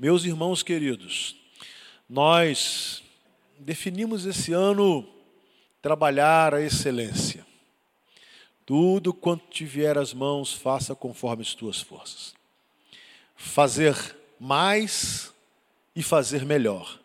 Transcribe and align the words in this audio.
Meus 0.00 0.24
irmãos 0.24 0.62
queridos, 0.62 1.36
nós 2.08 3.02
definimos 3.58 4.24
esse 4.24 4.50
ano 4.50 5.06
trabalhar 5.82 6.54
a 6.54 6.62
excelência. 6.62 7.46
Tudo 8.64 9.12
quanto 9.12 9.46
te 9.50 9.66
vier 9.66 9.98
às 9.98 10.14
mãos, 10.14 10.54
faça 10.54 10.94
conforme 10.94 11.42
as 11.42 11.52
tuas 11.52 11.82
forças. 11.82 12.34
Fazer 13.36 13.94
mais 14.40 15.34
e 15.94 16.02
fazer 16.02 16.46
melhor. 16.46 16.98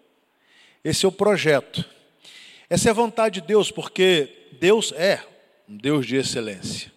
Esse 0.81 1.05
é 1.05 1.09
o 1.09 1.11
projeto. 1.11 1.83
Essa 2.69 2.87
é 2.87 2.91
a 2.91 2.93
vontade 2.93 3.41
de 3.41 3.47
Deus, 3.47 3.71
porque 3.71 4.47
Deus 4.57 4.93
é 4.93 5.21
um 5.67 5.75
Deus 5.75 6.07
de 6.07 6.15
excelência. 6.15 6.93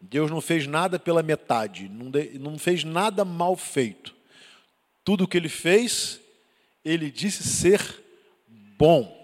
Deus 0.00 0.30
não 0.30 0.40
fez 0.40 0.66
nada 0.66 0.98
pela 0.98 1.22
metade, 1.22 1.86
não, 2.40 2.58
fez 2.58 2.82
nada 2.82 3.26
mal 3.26 3.54
feito. 3.56 4.21
Tudo 5.04 5.24
o 5.24 5.28
que 5.28 5.36
ele 5.36 5.48
fez, 5.48 6.20
ele 6.84 7.10
disse 7.10 7.42
ser 7.42 7.80
bom. 8.78 9.20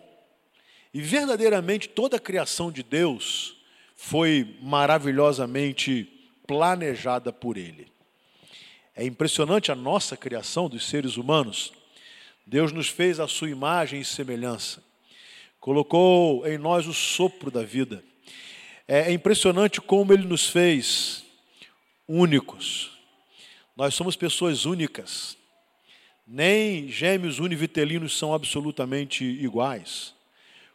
E 0.93 1.01
verdadeiramente 1.01 1.89
toda 1.89 2.17
a 2.17 2.21
criação 2.21 2.73
de 2.73 2.83
Deus 2.83 3.57
foi 3.97 4.57
maravilhosamente 4.61 6.05
planejada 6.47 7.33
por 7.33 7.57
ele. 7.57 7.87
É 8.97 9.05
impressionante 9.05 9.71
a 9.71 9.77
nossa 9.77 10.17
criação 10.17 10.69
dos 10.69 10.89
seres 10.89 11.17
humanos. 11.17 11.73
Deus 12.45 12.73
nos 12.73 12.89
fez 12.89 13.21
a 13.21 13.29
sua 13.29 13.49
imagem 13.49 14.01
e 14.01 14.05
semelhança. 14.05 14.83
Colocou 15.61 16.45
em 16.45 16.59
nós 16.59 16.87
o 16.89 16.93
sopro 16.93 17.49
da 17.49 17.63
vida. 17.63 18.03
É 18.89 19.13
impressionante 19.13 19.81
como 19.81 20.13
ele 20.13 20.27
nos 20.27 20.49
fez 20.49 21.25
únicos. 22.09 22.91
Nós 23.77 23.95
somos 23.95 24.17
pessoas 24.17 24.65
únicas. 24.65 25.38
Nem 26.31 26.89
gêmeos 26.89 27.39
univitelinos 27.39 28.19
são 28.19 28.35
absolutamente 28.35 29.25
iguais. 29.25 30.15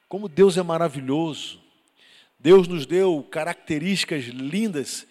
Como 0.09 0.27
Deus 0.27 0.57
é 0.57 0.63
maravilhoso. 0.63 1.61
Deus 2.39 2.67
nos 2.67 2.87
deu 2.87 3.21
características 3.29 4.23
lindas 4.23 5.05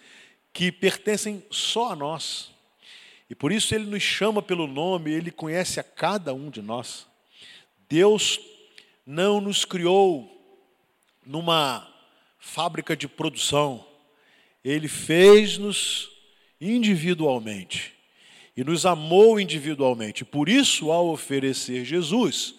que 0.52 0.72
pertencem 0.72 1.44
só 1.48 1.92
a 1.92 1.96
nós. 1.96 2.50
E 3.30 3.36
por 3.36 3.52
isso 3.52 3.72
ele 3.72 3.84
nos 3.86 4.02
chama 4.02 4.42
pelo 4.42 4.66
nome, 4.66 5.12
ele 5.12 5.30
conhece 5.30 5.78
a 5.78 5.84
cada 5.84 6.34
um 6.34 6.50
de 6.50 6.60
nós. 6.60 7.06
Deus 7.88 8.40
não 9.06 9.40
nos 9.40 9.64
criou 9.64 10.28
numa 11.24 11.88
fábrica 12.36 12.96
de 12.96 13.06
produção, 13.06 13.86
ele 14.64 14.88
fez-nos 14.88 16.10
individualmente 16.60 18.01
e 18.56 18.62
nos 18.62 18.84
amou 18.84 19.40
individualmente. 19.40 20.24
Por 20.24 20.48
isso, 20.48 20.90
ao 20.90 21.08
oferecer 21.08 21.84
Jesus, 21.84 22.54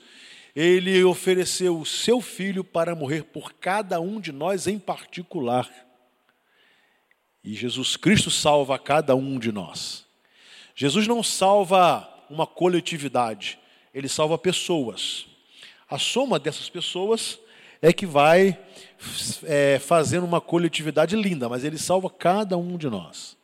ele 0.56 1.04
ofereceu 1.04 1.80
o 1.80 1.86
seu 1.86 2.22
filho 2.22 2.64
para 2.64 2.96
morrer 2.96 3.24
por 3.24 3.54
cada 3.54 4.00
um 4.00 4.20
de 4.20 4.32
nós 4.32 4.68
em 4.68 4.78
particular. 4.80 5.70
E 7.44 7.54
Jesus 7.54 7.98
Cristo 7.98 8.32
salva 8.32 8.80
cada 8.80 9.16
um 9.16 9.38
de 9.38 9.52
nós. 9.52 10.06
Jesus 10.76 11.08
não 11.08 11.22
salva 11.22 12.10
uma 12.30 12.48
coletividade, 12.48 13.60
ele 13.94 14.08
salva 14.08 14.38
pessoas. 14.38 15.26
A 15.90 16.00
soma 16.00 16.40
dessas 16.40 16.70
pessoas 16.70 17.38
é 17.82 17.92
que 17.92 18.06
vai 18.06 18.58
é, 19.44 19.78
fazendo 19.78 20.26
uma 20.26 20.40
coletividade 20.40 21.16
linda, 21.16 21.50
mas 21.50 21.64
ele 21.64 21.78
salva 21.78 22.10
cada 22.10 22.58
um 22.58 22.78
de 22.78 22.90
nós. 22.90 23.38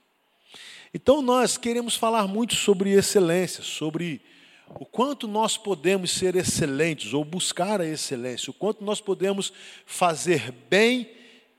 Então 0.94 1.22
nós 1.22 1.58
queremos 1.58 1.96
falar 1.96 2.28
muito 2.28 2.56
sobre 2.56 2.92
excelência, 2.92 3.64
sobre 3.64 4.22
o 4.68 4.86
quanto 4.86 5.28
nós 5.28 5.58
podemos 5.58 6.12
ser 6.12 6.36
excelentes 6.36 7.14
ou 7.14 7.24
buscar 7.24 7.82
a 7.82 7.86
excelência, 7.86 8.52
o 8.52 8.54
quanto 8.54 8.84
nós 8.84 9.02
podemos 9.02 9.52
fazer 9.86 10.52
bem 10.70 11.10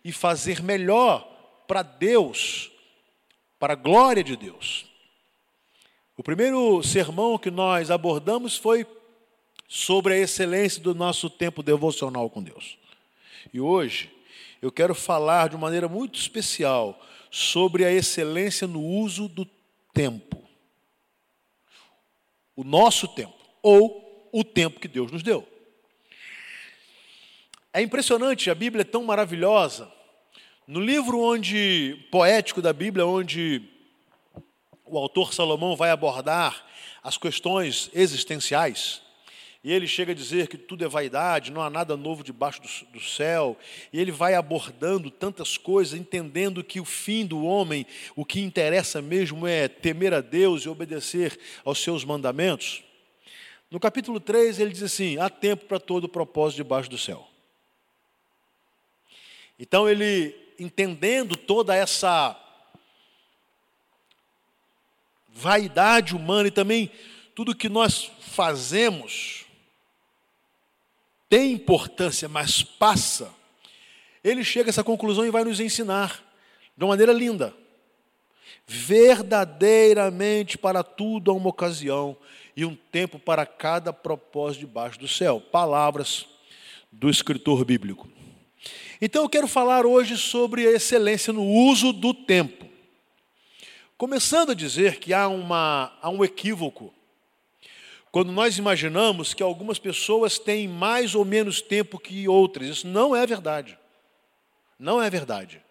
e 0.04 0.12
fazer 0.12 0.62
melhor 0.62 1.26
para 1.66 1.82
Deus, 1.82 2.70
para 3.58 3.74
a 3.74 3.76
glória 3.76 4.22
de 4.22 4.36
Deus. 4.36 4.86
O 6.16 6.22
primeiro 6.22 6.82
sermão 6.82 7.38
que 7.38 7.50
nós 7.50 7.90
abordamos 7.90 8.56
foi 8.56 8.86
sobre 9.68 10.14
a 10.14 10.18
excelência 10.18 10.82
do 10.82 10.94
nosso 10.94 11.30
tempo 11.30 11.62
devocional 11.62 12.28
com 12.28 12.42
Deus. 12.42 12.76
E 13.54 13.60
hoje 13.60 14.10
eu 14.60 14.72
quero 14.72 14.94
falar 14.94 15.48
de 15.48 15.56
maneira 15.56 15.88
muito 15.88 16.18
especial 16.18 17.00
sobre 17.30 17.84
a 17.84 17.92
excelência 17.92 18.66
no 18.66 18.82
uso 18.82 19.28
do 19.28 19.46
tempo 19.92 20.40
o 22.60 22.64
nosso 22.64 23.08
tempo, 23.08 23.34
ou 23.62 24.28
o 24.30 24.44
tempo 24.44 24.78
que 24.78 24.86
Deus 24.86 25.10
nos 25.10 25.22
deu. 25.22 25.48
É 27.72 27.80
impressionante, 27.80 28.50
a 28.50 28.54
Bíblia 28.54 28.82
é 28.82 28.84
tão 28.84 29.02
maravilhosa. 29.02 29.90
No 30.66 30.78
livro 30.78 31.18
onde 31.18 32.06
poético 32.10 32.60
da 32.60 32.74
Bíblia, 32.74 33.06
onde 33.06 33.62
o 34.84 34.98
autor 34.98 35.32
Salomão 35.32 35.74
vai 35.74 35.90
abordar 35.90 36.66
as 37.02 37.16
questões 37.16 37.88
existenciais, 37.94 39.00
e 39.62 39.70
ele 39.72 39.86
chega 39.86 40.12
a 40.12 40.14
dizer 40.14 40.48
que 40.48 40.56
tudo 40.56 40.84
é 40.84 40.88
vaidade, 40.88 41.50
não 41.50 41.60
há 41.60 41.68
nada 41.68 41.94
novo 41.94 42.24
debaixo 42.24 42.62
do, 42.62 42.92
do, 42.92 43.00
céu. 43.00 43.58
E 43.92 44.00
ele 44.00 44.10
vai 44.10 44.34
abordando 44.34 45.10
tantas 45.10 45.58
coisas, 45.58 45.98
entendendo 45.98 46.64
que 46.64 46.80
o 46.80 46.84
fim 46.84 47.26
do 47.26 47.44
homem, 47.44 47.86
o 48.16 48.24
que 48.24 48.40
interessa 48.40 49.02
mesmo 49.02 49.46
é 49.46 49.68
temer 49.68 50.14
a 50.14 50.22
Deus 50.22 50.62
e 50.62 50.68
obedecer 50.68 51.38
aos 51.62 51.78
seus 51.78 52.06
mandamentos. 52.06 52.82
No 53.70 53.78
capítulo 53.78 54.18
3, 54.18 54.58
ele 54.58 54.70
diz 54.70 54.82
assim: 54.82 55.18
há 55.18 55.28
tempo 55.28 55.66
para 55.66 55.78
todo 55.78 56.08
propósito 56.08 56.56
debaixo 56.56 56.88
do 56.88 56.96
céu. 56.96 57.28
Então, 59.58 59.86
ele, 59.86 60.34
entendendo 60.58 61.36
toda 61.36 61.76
essa 61.76 62.34
vaidade 65.28 66.16
humana 66.16 66.48
e 66.48 66.50
também 66.50 66.90
tudo 67.34 67.54
que 67.54 67.68
nós 67.68 68.10
fazemos, 68.20 69.39
tem 71.30 71.52
importância, 71.52 72.28
mas 72.28 72.60
passa, 72.60 73.32
ele 74.22 74.42
chega 74.42 74.68
a 74.68 74.70
essa 74.70 74.82
conclusão 74.82 75.24
e 75.24 75.30
vai 75.30 75.44
nos 75.44 75.60
ensinar 75.60 76.22
de 76.76 76.84
uma 76.84 76.90
maneira 76.90 77.12
linda. 77.12 77.54
Verdadeiramente 78.66 80.58
para 80.58 80.82
tudo 80.82 81.30
há 81.30 81.34
uma 81.34 81.48
ocasião 81.48 82.16
e 82.56 82.64
um 82.64 82.74
tempo 82.74 83.18
para 83.18 83.46
cada 83.46 83.92
propósito 83.92 84.60
debaixo 84.60 84.98
do 84.98 85.06
céu. 85.06 85.40
Palavras 85.40 86.26
do 86.90 87.08
escritor 87.08 87.64
bíblico. 87.64 88.08
Então 89.00 89.22
eu 89.22 89.28
quero 89.28 89.46
falar 89.46 89.86
hoje 89.86 90.18
sobre 90.18 90.66
a 90.66 90.72
excelência 90.72 91.32
no 91.32 91.44
uso 91.44 91.92
do 91.92 92.12
tempo. 92.12 92.66
Começando 93.96 94.50
a 94.50 94.54
dizer 94.54 94.98
que 94.98 95.14
há, 95.14 95.28
uma, 95.28 95.96
há 96.02 96.10
um 96.10 96.24
equívoco 96.24 96.92
quando 98.12 98.32
nós 98.32 98.58
imaginamos 98.58 99.32
que 99.32 99.42
algumas 99.42 99.78
pessoas 99.78 100.38
têm 100.38 100.66
mais 100.66 101.14
ou 101.14 101.24
menos 101.24 101.60
tempo 101.60 101.98
que 101.98 102.26
outras. 102.28 102.68
Isso 102.68 102.88
não 102.88 103.14
é 103.14 103.24
verdade. 103.26 103.78
Não 104.78 105.00
é 105.00 105.08
verdade. 105.08 105.62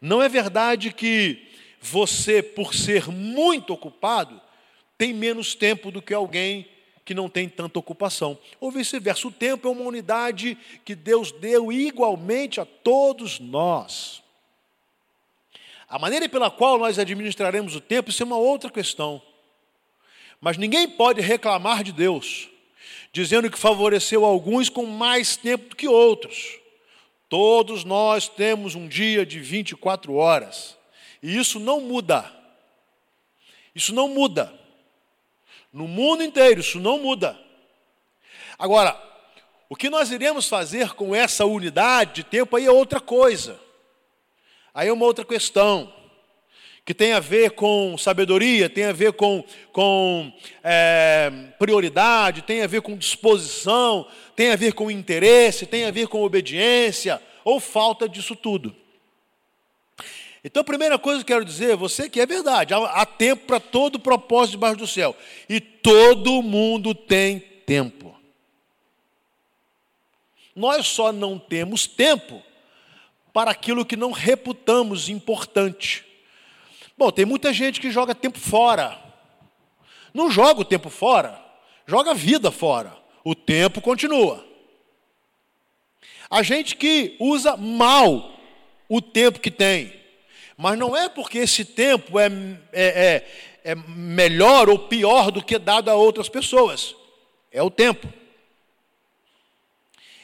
Não 0.00 0.22
é 0.22 0.28
verdade 0.28 0.92
que 0.92 1.48
você, 1.80 2.42
por 2.42 2.74
ser 2.74 3.08
muito 3.08 3.72
ocupado, 3.72 4.40
tem 4.98 5.12
menos 5.12 5.54
tempo 5.54 5.90
do 5.90 6.02
que 6.02 6.12
alguém 6.12 6.68
que 7.04 7.14
não 7.14 7.28
tem 7.28 7.48
tanta 7.48 7.78
ocupação. 7.78 8.38
Ou 8.60 8.70
vice-versa. 8.70 9.28
O 9.28 9.32
tempo 9.32 9.68
é 9.68 9.70
uma 9.70 9.82
unidade 9.82 10.58
que 10.84 10.94
Deus 10.94 11.32
deu 11.32 11.72
igualmente 11.72 12.60
a 12.60 12.64
todos 12.64 13.38
nós. 13.38 14.22
A 15.88 15.98
maneira 15.98 16.28
pela 16.28 16.50
qual 16.50 16.78
nós 16.78 16.98
administraremos 16.98 17.76
o 17.76 17.80
tempo, 17.80 18.10
isso 18.10 18.22
é 18.22 18.26
uma 18.26 18.36
outra 18.36 18.70
questão. 18.70 19.22
Mas 20.44 20.58
ninguém 20.58 20.86
pode 20.86 21.22
reclamar 21.22 21.82
de 21.82 21.90
Deus, 21.90 22.50
dizendo 23.10 23.50
que 23.50 23.58
favoreceu 23.58 24.26
alguns 24.26 24.68
com 24.68 24.84
mais 24.84 25.38
tempo 25.38 25.70
do 25.70 25.74
que 25.74 25.88
outros. 25.88 26.58
Todos 27.30 27.82
nós 27.82 28.28
temos 28.28 28.74
um 28.74 28.86
dia 28.86 29.24
de 29.24 29.40
24 29.40 30.12
horas, 30.12 30.76
e 31.22 31.34
isso 31.34 31.58
não 31.58 31.80
muda. 31.80 32.30
Isso 33.74 33.94
não 33.94 34.06
muda. 34.06 34.52
No 35.72 35.88
mundo 35.88 36.22
inteiro, 36.22 36.60
isso 36.60 36.78
não 36.78 36.98
muda. 36.98 37.40
Agora, 38.58 39.02
o 39.66 39.74
que 39.74 39.88
nós 39.88 40.10
iremos 40.10 40.46
fazer 40.46 40.92
com 40.92 41.14
essa 41.14 41.46
unidade 41.46 42.16
de 42.16 42.22
tempo 42.22 42.54
aí 42.54 42.66
é 42.66 42.70
outra 42.70 43.00
coisa. 43.00 43.58
Aí 44.74 44.88
é 44.88 44.92
uma 44.92 45.06
outra 45.06 45.24
questão 45.24 45.90
que 46.84 46.92
tem 46.92 47.12
a 47.12 47.20
ver 47.20 47.52
com 47.52 47.96
sabedoria, 47.96 48.68
tem 48.68 48.84
a 48.84 48.92
ver 48.92 49.14
com, 49.14 49.42
com 49.72 50.30
é, 50.62 51.32
prioridade, 51.58 52.42
tem 52.42 52.62
a 52.62 52.66
ver 52.66 52.82
com 52.82 52.96
disposição, 52.96 54.06
tem 54.36 54.50
a 54.50 54.56
ver 54.56 54.74
com 54.74 54.90
interesse, 54.90 55.64
tem 55.64 55.86
a 55.86 55.90
ver 55.90 56.08
com 56.08 56.22
obediência, 56.22 57.20
ou 57.42 57.58
falta 57.58 58.06
disso 58.06 58.36
tudo. 58.36 58.74
Então, 60.44 60.60
a 60.60 60.64
primeira 60.64 60.98
coisa 60.98 61.24
que 61.24 61.32
eu 61.32 61.36
quero 61.38 61.44
dizer, 61.44 61.74
você 61.74 62.10
que 62.10 62.20
é 62.20 62.26
verdade, 62.26 62.74
há 62.74 63.06
tempo 63.06 63.46
para 63.46 63.58
todo 63.58 63.98
propósito 63.98 64.52
debaixo 64.52 64.76
do 64.76 64.86
céu. 64.86 65.16
E 65.48 65.58
todo 65.58 66.42
mundo 66.42 66.94
tem 66.94 67.38
tempo. 67.38 68.14
Nós 70.54 70.86
só 70.86 71.10
não 71.10 71.38
temos 71.38 71.86
tempo 71.86 72.42
para 73.32 73.50
aquilo 73.50 73.86
que 73.86 73.96
não 73.96 74.12
reputamos 74.12 75.08
importante. 75.08 76.04
Bom, 76.96 77.10
tem 77.10 77.24
muita 77.24 77.52
gente 77.52 77.80
que 77.80 77.90
joga 77.90 78.14
tempo 78.14 78.38
fora. 78.38 79.02
Não 80.12 80.30
joga 80.30 80.60
o 80.60 80.64
tempo 80.64 80.88
fora, 80.88 81.42
joga 81.86 82.12
a 82.12 82.14
vida 82.14 82.50
fora. 82.50 82.96
O 83.24 83.34
tempo 83.34 83.80
continua. 83.80 84.44
A 86.30 86.42
gente 86.42 86.76
que 86.76 87.16
usa 87.18 87.56
mal 87.56 88.32
o 88.88 89.00
tempo 89.00 89.40
que 89.40 89.50
tem. 89.50 89.92
Mas 90.56 90.78
não 90.78 90.96
é 90.96 91.08
porque 91.08 91.38
esse 91.38 91.64
tempo 91.64 92.18
é, 92.18 92.26
é, 92.72 93.04
é, 93.64 93.72
é 93.72 93.74
melhor 93.74 94.68
ou 94.68 94.78
pior 94.78 95.30
do 95.30 95.42
que 95.42 95.58
dado 95.58 95.90
a 95.90 95.94
outras 95.94 96.28
pessoas. 96.28 96.94
É 97.50 97.62
o 97.62 97.70
tempo. 97.70 98.06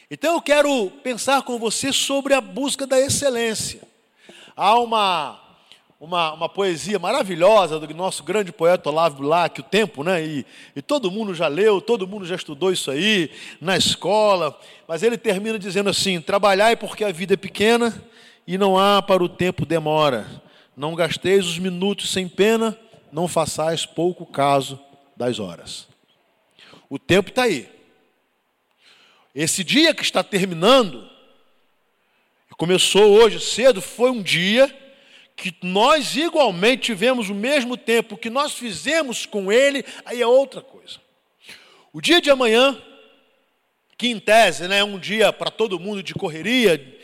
Então 0.09 0.35
eu 0.35 0.41
quero 0.41 0.89
pensar 1.03 1.41
com 1.41 1.57
você 1.57 1.91
sobre 1.91 2.33
a 2.33 2.41
busca 2.41 2.85
da 2.85 2.99
excelência. 2.99 3.81
Há 4.55 4.79
uma, 4.79 5.40
uma, 6.01 6.33
uma 6.33 6.49
poesia 6.49 6.97
maravilhosa 6.97 7.79
do 7.79 7.93
nosso 7.93 8.23
grande 8.23 8.51
poeta 8.51 8.89
Olavo 8.89 9.21
Bilac, 9.21 9.61
O 9.61 9.63
Tempo, 9.63 10.03
né? 10.03 10.25
E, 10.25 10.45
e 10.75 10.81
todo 10.81 11.11
mundo 11.11 11.35
já 11.35 11.47
leu, 11.47 11.79
todo 11.79 12.07
mundo 12.07 12.25
já 12.25 12.35
estudou 12.35 12.71
isso 12.71 12.89
aí 12.89 13.29
na 13.61 13.77
escola, 13.77 14.59
mas 14.87 15.03
ele 15.03 15.15
termina 15.15 15.59
dizendo 15.59 15.91
assim: 15.91 16.19
trabalhai 16.19 16.75
porque 16.75 17.03
a 17.03 17.11
vida 17.11 17.35
é 17.35 17.37
pequena 17.37 18.03
e 18.47 18.57
não 18.57 18.79
há 18.79 18.99
para 18.99 19.23
o 19.23 19.29
tempo 19.29 19.63
demora. 19.63 20.41
Não 20.75 20.95
gasteis 20.95 21.45
os 21.45 21.59
minutos 21.59 22.11
sem 22.11 22.27
pena, 22.27 22.75
não 23.11 23.27
façais 23.27 23.85
pouco 23.85 24.25
caso 24.25 24.79
das 25.15 25.37
horas. 25.37 25.87
O 26.89 26.97
tempo 26.97 27.29
está 27.29 27.43
aí. 27.43 27.69
Esse 29.35 29.63
dia 29.63 29.93
que 29.93 30.01
está 30.01 30.23
terminando, 30.23 31.07
começou 32.57 33.03
hoje 33.03 33.39
cedo, 33.39 33.83
foi 33.83 34.09
um 34.09 34.23
dia 34.23 34.80
que 35.41 35.55
nós 35.63 36.15
igualmente 36.15 36.83
tivemos 36.83 37.27
o 37.27 37.33
mesmo 37.33 37.75
tempo 37.75 38.15
que 38.15 38.29
nós 38.29 38.53
fizemos 38.53 39.25
com 39.25 39.51
ele, 39.51 39.83
aí 40.05 40.21
é 40.21 40.27
outra 40.27 40.61
coisa. 40.61 40.99
O 41.91 41.99
dia 41.99 42.21
de 42.21 42.29
amanhã, 42.29 42.79
que 43.97 44.07
em 44.07 44.19
tese 44.19 44.67
né, 44.67 44.77
é 44.77 44.83
um 44.83 44.99
dia 44.99 45.33
para 45.33 45.49
todo 45.49 45.79
mundo 45.79 46.03
de 46.03 46.13
correria, 46.13 46.95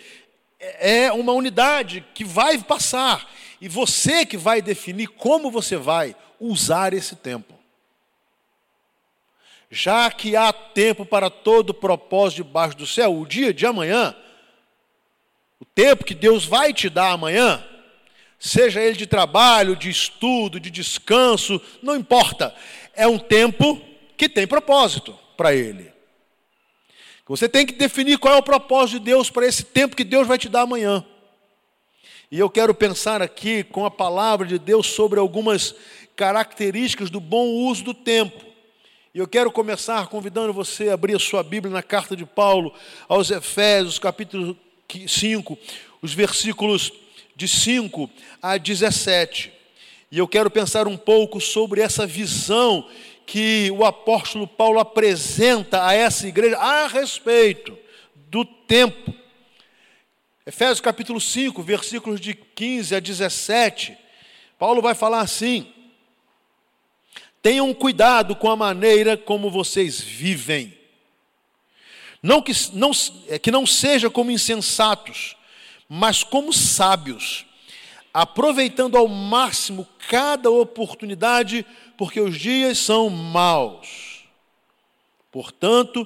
é, 0.60 1.06
é 1.06 1.12
uma 1.12 1.32
unidade 1.32 2.06
que 2.14 2.24
vai 2.24 2.60
passar. 2.60 3.28
E 3.60 3.68
você 3.68 4.24
que 4.24 4.38
vai 4.38 4.62
definir 4.62 5.08
como 5.08 5.50
você 5.50 5.76
vai 5.76 6.16
usar 6.40 6.94
esse 6.94 7.16
tempo. 7.16 7.56
Já 9.72 10.12
que 10.12 10.36
há 10.36 10.54
tempo 10.54 11.08
para 11.08 11.32
todo 11.32 11.74
propósito 11.74 12.44
debaixo 12.44 12.78
do 12.78 12.86
céu, 12.86 13.18
o 13.18 13.26
dia 13.26 13.52
de 13.52 13.66
amanhã, 13.66 14.16
o 15.60 15.66
tempo 15.66 16.06
que 16.06 16.14
Deus 16.14 16.46
vai 16.46 16.72
te 16.72 16.88
dar 16.88 17.14
amanhã, 17.14 17.66
seja 18.40 18.82
ele 18.82 18.96
de 18.96 19.08
trabalho, 19.08 19.76
de 19.76 19.90
estudo, 19.90 20.60
de 20.60 20.70
descanso, 20.70 21.62
não 21.82 21.96
importa, 21.96 22.54
é 22.94 23.08
um 23.08 23.18
tempo 23.18 23.82
que 24.16 24.30
tem 24.30 24.48
propósito 24.48 25.18
para 25.36 25.54
ele. 25.54 25.92
Você 27.28 27.50
tem 27.50 27.66
que 27.66 27.74
definir 27.74 28.18
qual 28.18 28.36
é 28.36 28.38
o 28.38 28.44
propósito 28.44 29.00
de 29.00 29.06
Deus 29.06 29.30
para 29.30 29.46
esse 29.46 29.64
tempo 29.64 29.96
que 29.96 30.04
Deus 30.04 30.28
vai 30.28 30.38
te 30.38 30.48
dar 30.48 30.62
amanhã. 30.62 31.06
E 32.32 32.40
eu 32.40 32.50
quero 32.50 32.74
pensar 32.74 33.22
aqui 33.22 33.64
com 33.64 33.86
a 33.86 33.92
palavra 33.92 34.46
de 34.48 34.58
Deus 34.58 34.88
sobre 34.88 35.20
algumas 35.20 35.76
características 36.16 37.10
do 37.10 37.20
bom 37.20 37.48
uso 37.48 37.84
do 37.84 37.94
tempo. 37.94 38.46
E 39.14 39.20
eu 39.20 39.28
quero 39.28 39.52
começar 39.52 40.08
convidando 40.08 40.54
você 40.54 40.90
a 40.90 40.94
abrir 40.94 41.16
a 41.16 41.20
sua 41.20 41.44
Bíblia 41.44 41.74
na 41.74 41.84
carta 41.84 42.16
de 42.16 42.26
Paulo 42.26 42.74
aos 43.08 43.32
Efésios, 43.32 44.00
capítulo 44.00 44.58
5, 45.08 45.58
os 46.02 46.14
versículos 46.14 46.92
de 47.38 47.48
5 47.48 48.10
a 48.42 48.58
17. 48.58 49.54
E 50.12 50.18
eu 50.18 50.28
quero 50.28 50.50
pensar 50.50 50.88
um 50.88 50.98
pouco 50.98 51.40
sobre 51.40 51.82
essa 51.82 52.08
visão 52.08 52.90
que 53.28 53.70
o 53.72 53.86
apóstolo 53.86 54.48
Paulo 54.48 54.80
apresenta 54.80 55.86
a 55.86 55.94
essa 55.94 56.28
igreja 56.28 56.58
a 56.58 56.88
respeito 56.88 57.78
do 58.30 58.44
tempo. 58.44 59.14
Efésios 60.48 60.82
capítulo 60.82 61.22
5, 61.22 61.62
versículos 61.62 62.20
de 62.20 62.34
15 62.34 62.96
a 62.96 63.00
17. 63.00 63.96
Paulo 64.58 64.82
vai 64.82 64.96
falar 64.96 65.20
assim: 65.20 65.72
Tenham 67.40 67.72
cuidado 67.72 68.36
com 68.36 68.50
a 68.50 68.56
maneira 68.56 69.16
como 69.16 69.52
vocês 69.52 70.02
vivem. 70.02 70.76
Não 72.24 72.42
que 72.42 72.52
não, 72.74 72.90
é, 73.28 73.38
que 73.38 73.52
não 73.52 73.68
seja 73.68 74.10
como 74.10 74.32
insensatos, 74.32 75.37
mas 75.88 76.24
como 76.24 76.52
sábios, 76.52 77.46
aproveitando 78.14 78.98
ao 78.98 79.08
máximo 79.08 79.88
cada 80.08 80.50
oportunidade 80.50 81.66
porque 81.98 82.20
os 82.20 82.38
dias 82.38 82.78
são 82.78 83.10
maus. 83.10 84.24
Portanto, 85.32 86.06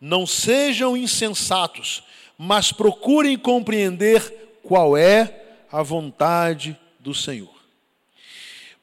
não 0.00 0.26
sejam 0.26 0.96
insensatos, 0.96 2.02
mas 2.36 2.72
procurem 2.72 3.36
compreender 3.36 4.58
qual 4.62 4.96
é 4.96 5.44
a 5.70 5.82
vontade 5.82 6.78
do 7.00 7.14
Senhor. 7.14 7.56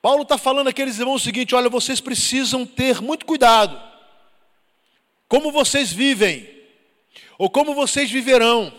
Paulo 0.01 0.21
está 0.21 0.37
falando 0.37 0.67
àqueles 0.67 0.99
irmãos 0.99 1.21
o 1.21 1.25
seguinte: 1.25 1.55
olha, 1.55 1.69
vocês 1.69 1.99
precisam 1.99 2.65
ter 2.65 3.01
muito 3.01 3.25
cuidado. 3.25 3.81
Como 5.27 5.51
vocês 5.51 5.91
vivem, 5.91 6.47
ou 7.37 7.49
como 7.49 7.73
vocês 7.73 8.11
viverão. 8.11 8.71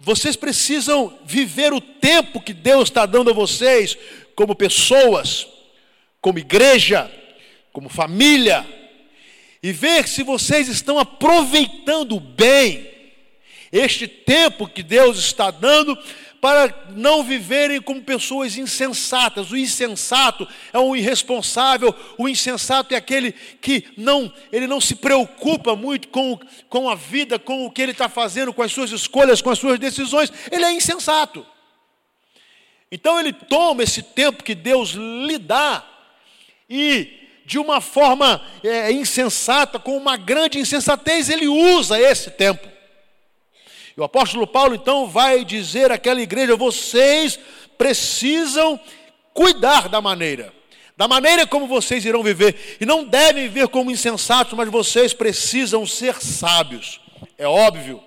Vocês 0.00 0.36
precisam 0.36 1.18
viver 1.24 1.72
o 1.72 1.80
tempo 1.80 2.40
que 2.40 2.52
Deus 2.52 2.88
está 2.88 3.04
dando 3.04 3.30
a 3.30 3.34
vocês, 3.34 3.98
como 4.36 4.54
pessoas, 4.54 5.46
como 6.20 6.38
igreja, 6.38 7.10
como 7.72 7.88
família, 7.88 8.64
e 9.60 9.72
ver 9.72 10.06
se 10.06 10.22
vocês 10.22 10.68
estão 10.68 10.98
aproveitando 10.98 12.20
bem 12.20 12.88
este 13.72 14.06
tempo 14.06 14.68
que 14.68 14.82
Deus 14.82 15.18
está 15.18 15.50
dando 15.50 15.98
para 16.40 16.72
não 16.90 17.22
viverem 17.22 17.80
como 17.80 18.02
pessoas 18.02 18.56
insensatas. 18.56 19.50
O 19.50 19.56
insensato 19.56 20.46
é 20.72 20.78
um 20.78 20.94
irresponsável, 20.94 21.94
o 22.16 22.28
insensato 22.28 22.94
é 22.94 22.96
aquele 22.96 23.32
que 23.32 23.84
não, 23.96 24.32
ele 24.52 24.66
não 24.66 24.80
se 24.80 24.94
preocupa 24.94 25.74
muito 25.74 26.08
com, 26.08 26.38
com 26.68 26.88
a 26.88 26.94
vida, 26.94 27.38
com 27.38 27.66
o 27.66 27.70
que 27.70 27.82
ele 27.82 27.92
está 27.92 28.08
fazendo, 28.08 28.52
com 28.52 28.62
as 28.62 28.72
suas 28.72 28.90
escolhas, 28.92 29.42
com 29.42 29.50
as 29.50 29.58
suas 29.58 29.78
decisões. 29.78 30.32
Ele 30.50 30.64
é 30.64 30.72
insensato. 30.72 31.44
Então 32.90 33.18
ele 33.18 33.32
toma 33.32 33.82
esse 33.82 34.02
tempo 34.02 34.44
que 34.44 34.54
Deus 34.54 34.90
lhe 34.90 35.38
dá 35.38 35.84
e 36.70 37.18
de 37.44 37.58
uma 37.58 37.80
forma 37.80 38.42
é, 38.62 38.92
insensata, 38.92 39.78
com 39.78 39.96
uma 39.96 40.18
grande 40.18 40.58
insensatez, 40.58 41.30
ele 41.30 41.48
usa 41.48 41.98
esse 41.98 42.30
tempo. 42.30 42.77
E 43.98 44.00
o 44.00 44.04
apóstolo 44.04 44.46
Paulo 44.46 44.76
então 44.76 45.08
vai 45.08 45.44
dizer 45.44 45.90
àquela 45.90 46.22
igreja: 46.22 46.54
vocês 46.54 47.36
precisam 47.76 48.78
cuidar 49.34 49.88
da 49.88 50.00
maneira, 50.00 50.54
da 50.96 51.08
maneira 51.08 51.44
como 51.44 51.66
vocês 51.66 52.04
irão 52.04 52.22
viver, 52.22 52.76
e 52.80 52.86
não 52.86 53.04
devem 53.04 53.48
viver 53.48 53.66
como 53.66 53.90
insensatos, 53.90 54.52
mas 54.52 54.68
vocês 54.68 55.12
precisam 55.12 55.84
ser 55.84 56.14
sábios. 56.22 57.00
É 57.36 57.48
óbvio 57.48 58.00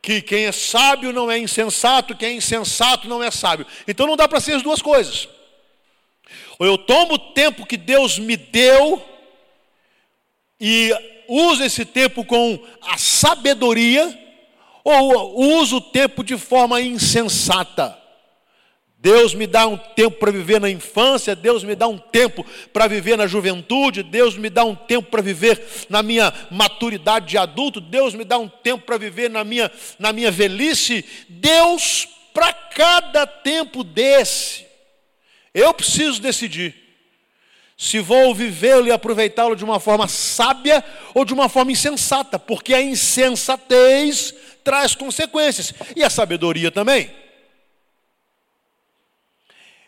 que 0.00 0.22
quem 0.22 0.44
é 0.44 0.52
sábio 0.52 1.12
não 1.12 1.28
é 1.28 1.36
insensato, 1.36 2.14
quem 2.14 2.28
é 2.28 2.34
insensato 2.34 3.08
não 3.08 3.20
é 3.20 3.32
sábio. 3.32 3.66
Então 3.88 4.06
não 4.06 4.14
dá 4.14 4.28
para 4.28 4.38
ser 4.38 4.52
as 4.52 4.62
duas 4.62 4.80
coisas. 4.80 5.28
Ou 6.60 6.66
eu 6.66 6.78
tomo 6.78 7.14
o 7.14 7.18
tempo 7.18 7.66
que 7.66 7.76
Deus 7.76 8.20
me 8.20 8.36
deu 8.36 9.04
e 10.60 10.92
uso 11.26 11.64
esse 11.64 11.84
tempo 11.84 12.24
com 12.24 12.64
a 12.82 12.96
sabedoria, 12.96 14.25
ou 14.88 15.58
uso 15.58 15.78
o 15.78 15.80
tempo 15.80 16.22
de 16.22 16.38
forma 16.38 16.80
insensata. 16.80 17.98
Deus 18.98 19.34
me 19.34 19.44
dá 19.44 19.66
um 19.66 19.76
tempo 19.76 20.18
para 20.18 20.30
viver 20.30 20.60
na 20.60 20.70
infância, 20.70 21.34
Deus 21.34 21.64
me 21.64 21.74
dá 21.74 21.88
um 21.88 21.98
tempo 21.98 22.46
para 22.72 22.86
viver 22.86 23.18
na 23.18 23.26
juventude, 23.26 24.04
Deus 24.04 24.36
me 24.36 24.48
dá 24.48 24.64
um 24.64 24.76
tempo 24.76 25.10
para 25.10 25.20
viver 25.20 25.60
na 25.88 26.04
minha 26.04 26.32
maturidade 26.52 27.26
de 27.26 27.36
adulto, 27.36 27.80
Deus 27.80 28.14
me 28.14 28.24
dá 28.24 28.38
um 28.38 28.48
tempo 28.48 28.84
para 28.84 28.96
viver 28.96 29.28
na 29.28 29.42
minha, 29.42 29.70
na 29.98 30.12
minha 30.12 30.30
velhice. 30.30 31.04
Deus, 31.28 32.06
para 32.32 32.52
cada 32.52 33.26
tempo 33.26 33.82
desse, 33.82 34.64
eu 35.52 35.74
preciso 35.74 36.22
decidir 36.22 36.86
se 37.76 37.98
vou 37.98 38.34
vivê-lo 38.34 38.86
e 38.86 38.92
aproveitá-lo 38.92 39.54
de 39.54 39.64
uma 39.64 39.78
forma 39.78 40.08
sábia 40.08 40.82
ou 41.12 41.24
de 41.24 41.34
uma 41.34 41.48
forma 41.48 41.72
insensata, 41.72 42.38
porque 42.38 42.72
a 42.72 42.80
insensatez 42.80 44.32
traz 44.66 44.96
consequências 44.96 45.72
e 45.94 46.02
a 46.02 46.10
sabedoria 46.10 46.72
também. 46.72 47.08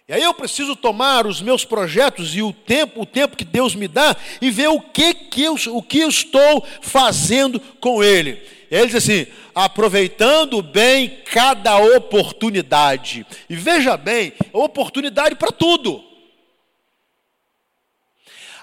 E 0.06 0.12
aí 0.12 0.22
eu 0.22 0.32
preciso 0.32 0.76
tomar 0.76 1.26
os 1.26 1.42
meus 1.42 1.64
projetos 1.64 2.34
e 2.36 2.40
o 2.40 2.52
tempo, 2.52 3.02
o 3.02 3.04
tempo 3.04 3.36
que 3.36 3.44
Deus 3.44 3.74
me 3.74 3.88
dá 3.88 4.16
e 4.40 4.52
ver 4.52 4.68
o 4.68 4.80
que 4.80 5.12
que 5.12 5.42
eu, 5.42 5.56
o 5.72 5.82
que 5.82 5.98
eu 5.98 6.08
estou 6.08 6.64
fazendo 6.80 7.58
com 7.80 8.04
ele. 8.04 8.40
E 8.70 8.76
ele 8.76 8.86
diz 8.86 8.94
assim: 8.94 9.26
aproveitando 9.52 10.62
bem 10.62 11.22
cada 11.24 11.76
oportunidade. 11.76 13.26
E 13.50 13.56
veja 13.56 13.96
bem, 13.96 14.32
oportunidade 14.52 15.34
para 15.34 15.50
tudo. 15.50 16.04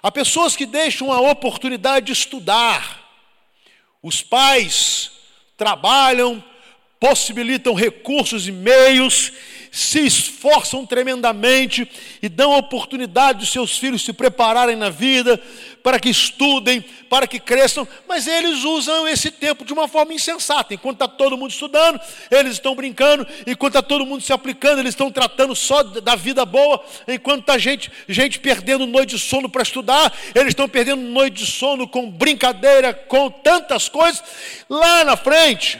Há 0.01 0.09
pessoas 0.09 0.55
que 0.55 0.65
deixam 0.65 1.11
a 1.11 1.19
oportunidade 1.19 2.05
de 2.05 2.13
estudar. 2.13 3.03
Os 4.01 4.21
pais 4.21 5.14
trabalham, 5.57 6.43
possibilitam 7.05 7.75
recursos 7.75 8.47
e 8.47 8.51
meios 8.51 9.31
se 9.71 9.99
esforçam 9.99 10.85
tremendamente 10.85 11.87
e 12.19 12.27
dão 12.27 12.57
oportunidade 12.57 13.39
dos 13.39 13.51
seus 13.51 13.77
filhos 13.77 14.03
se 14.03 14.11
prepararem 14.11 14.75
na 14.75 14.89
vida, 14.89 15.39
para 15.83 15.99
que 15.99 16.09
estudem, 16.09 16.83
para 17.07 17.27
que 17.27 17.39
cresçam, 17.39 17.87
mas 18.07 18.25
eles 18.25 18.63
usam 18.63 19.07
esse 19.07 19.29
tempo 19.29 19.63
de 19.63 19.71
uma 19.71 19.87
forma 19.87 20.13
insensata. 20.13 20.73
Enquanto 20.73 20.95
está 20.95 21.07
todo 21.07 21.37
mundo 21.37 21.51
estudando, 21.51 21.99
eles 22.31 22.53
estão 22.53 22.73
brincando, 22.73 23.27
enquanto 23.45 23.75
está 23.75 23.83
todo 23.83 24.05
mundo 24.05 24.23
se 24.23 24.33
aplicando, 24.33 24.79
eles 24.79 24.93
estão 24.93 25.11
tratando 25.11 25.53
só 25.53 25.83
da 25.83 26.15
vida 26.15 26.43
boa, 26.43 26.83
enquanto 27.07 27.41
está 27.41 27.57
gente, 27.59 27.91
gente 28.07 28.39
perdendo 28.39 28.87
noite 28.87 29.15
de 29.15 29.19
sono 29.19 29.47
para 29.47 29.61
estudar, 29.61 30.11
eles 30.33 30.49
estão 30.49 30.67
perdendo 30.67 31.03
noite 31.03 31.43
de 31.43 31.51
sono 31.51 31.87
com 31.87 32.09
brincadeira, 32.09 32.93
com 32.93 33.29
tantas 33.29 33.89
coisas. 33.89 34.23
Lá 34.67 35.03
na 35.03 35.17
frente, 35.17 35.79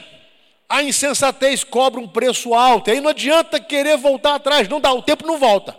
a 0.69 0.83
insensatez 0.83 1.63
cobra 1.63 1.99
um 1.99 2.07
preço 2.07 2.53
alto. 2.53 2.89
Aí 2.89 2.99
não 2.99 3.09
adianta 3.09 3.59
querer 3.59 3.97
voltar 3.97 4.35
atrás, 4.35 4.67
não 4.67 4.79
dá, 4.79 4.91
o 4.93 5.01
tempo 5.01 5.25
não 5.25 5.37
volta. 5.37 5.75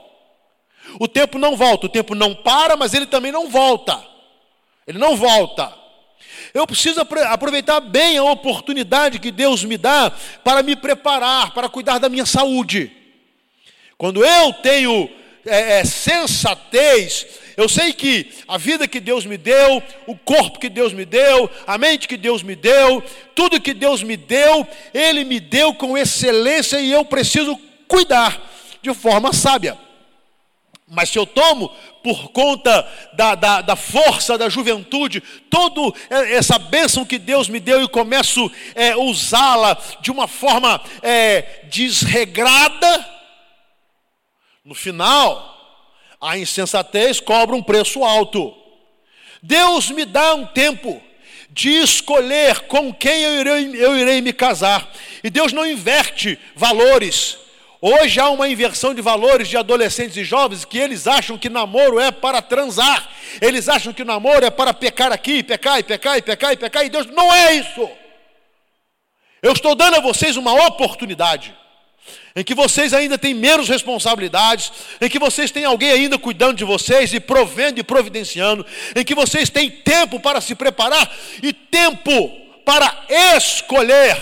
O 1.00 1.08
tempo 1.08 1.38
não 1.38 1.56
volta, 1.56 1.86
o 1.86 1.88
tempo 1.88 2.14
não 2.14 2.34
para, 2.34 2.76
mas 2.76 2.94
ele 2.94 3.06
também 3.06 3.32
não 3.32 3.48
volta. 3.48 4.02
Ele 4.86 4.98
não 4.98 5.16
volta. 5.16 5.72
Eu 6.54 6.66
preciso 6.66 7.00
aproveitar 7.00 7.80
bem 7.80 8.16
a 8.18 8.24
oportunidade 8.24 9.18
que 9.18 9.30
Deus 9.30 9.64
me 9.64 9.76
dá 9.76 10.12
para 10.44 10.62
me 10.62 10.76
preparar, 10.76 11.52
para 11.52 11.68
cuidar 11.68 11.98
da 11.98 12.08
minha 12.08 12.24
saúde. 12.24 12.90
Quando 13.98 14.24
eu 14.24 14.52
tenho 14.54 15.10
é, 15.44 15.80
é, 15.80 15.84
sensatez, 15.84 17.26
eu 17.56 17.68
sei 17.68 17.92
que 17.92 18.30
a 18.46 18.58
vida 18.58 18.86
que 18.86 19.00
Deus 19.00 19.24
me 19.24 19.38
deu, 19.38 19.82
o 20.06 20.16
corpo 20.16 20.58
que 20.58 20.68
Deus 20.68 20.92
me 20.92 21.06
deu, 21.06 21.50
a 21.66 21.78
mente 21.78 22.06
que 22.06 22.16
Deus 22.16 22.42
me 22.42 22.54
deu, 22.54 23.02
tudo 23.34 23.60
que 23.60 23.72
Deus 23.72 24.02
me 24.02 24.16
deu, 24.16 24.66
Ele 24.92 25.24
me 25.24 25.40
deu 25.40 25.72
com 25.74 25.96
excelência 25.96 26.78
e 26.78 26.92
eu 26.92 27.04
preciso 27.04 27.58
cuidar 27.88 28.38
de 28.82 28.92
forma 28.92 29.32
sábia. 29.32 29.78
Mas 30.88 31.08
se 31.08 31.18
eu 31.18 31.26
tomo 31.26 31.74
por 32.02 32.30
conta 32.30 32.86
da, 33.14 33.34
da, 33.34 33.60
da, 33.60 33.74
força 33.74 34.38
da 34.38 34.48
juventude, 34.48 35.20
toda 35.50 35.98
essa 36.08 36.58
bênção 36.58 37.04
que 37.04 37.18
Deus 37.18 37.48
me 37.48 37.58
deu 37.58 37.82
e 37.82 37.88
começo 37.88 38.52
a 38.76 38.80
é, 38.80 38.96
usá-la 38.96 39.76
de 40.00 40.12
uma 40.12 40.28
forma 40.28 40.80
é, 41.02 41.64
desregrada, 41.70 43.16
no 44.64 44.74
final, 44.74 45.55
a 46.26 46.36
insensatez 46.36 47.20
cobra 47.20 47.54
um 47.54 47.62
preço 47.62 48.02
alto. 48.02 48.52
Deus 49.40 49.90
me 49.90 50.04
dá 50.04 50.34
um 50.34 50.44
tempo 50.44 51.00
de 51.50 51.70
escolher 51.70 52.62
com 52.62 52.92
quem 52.92 53.22
eu 53.22 53.40
irei, 53.40 53.84
eu 53.84 53.96
irei 53.96 54.20
me 54.20 54.32
casar. 54.32 54.90
E 55.22 55.30
Deus 55.30 55.52
não 55.52 55.64
inverte 55.64 56.36
valores. 56.56 57.38
Hoje 57.80 58.18
há 58.18 58.28
uma 58.28 58.48
inversão 58.48 58.92
de 58.92 59.00
valores 59.00 59.46
de 59.46 59.56
adolescentes 59.56 60.16
e 60.16 60.24
jovens 60.24 60.64
que 60.64 60.78
eles 60.78 61.06
acham 61.06 61.38
que 61.38 61.48
namoro 61.48 62.00
é 62.00 62.10
para 62.10 62.42
transar. 62.42 63.08
Eles 63.40 63.68
acham 63.68 63.92
que 63.92 64.02
namoro 64.02 64.44
é 64.44 64.50
para 64.50 64.74
pecar 64.74 65.12
aqui, 65.12 65.44
pecar 65.44 65.78
e 65.78 65.84
pecar 65.84 66.18
e 66.18 66.22
pecar 66.22 66.52
e 66.52 66.56
pecar. 66.56 66.84
E 66.84 66.88
Deus 66.88 67.06
não 67.06 67.32
é 67.32 67.54
isso. 67.54 67.88
Eu 69.40 69.52
estou 69.52 69.76
dando 69.76 69.94
a 69.94 70.00
vocês 70.00 70.36
uma 70.36 70.66
oportunidade 70.66 71.54
em 72.34 72.44
que 72.44 72.54
vocês 72.54 72.92
ainda 72.92 73.16
têm 73.16 73.34
menos 73.34 73.68
responsabilidades, 73.68 74.72
em 75.00 75.08
que 75.08 75.18
vocês 75.18 75.50
têm 75.50 75.64
alguém 75.64 75.90
ainda 75.90 76.18
cuidando 76.18 76.56
de 76.56 76.64
vocês 76.64 77.12
e 77.14 77.20
provendo 77.20 77.80
e 77.80 77.82
providenciando, 77.82 78.64
em 78.94 79.04
que 79.04 79.14
vocês 79.14 79.48
têm 79.48 79.70
tempo 79.70 80.20
para 80.20 80.40
se 80.40 80.54
preparar 80.54 81.10
e 81.42 81.52
tempo 81.52 82.30
para 82.64 83.06
escolher 83.36 84.16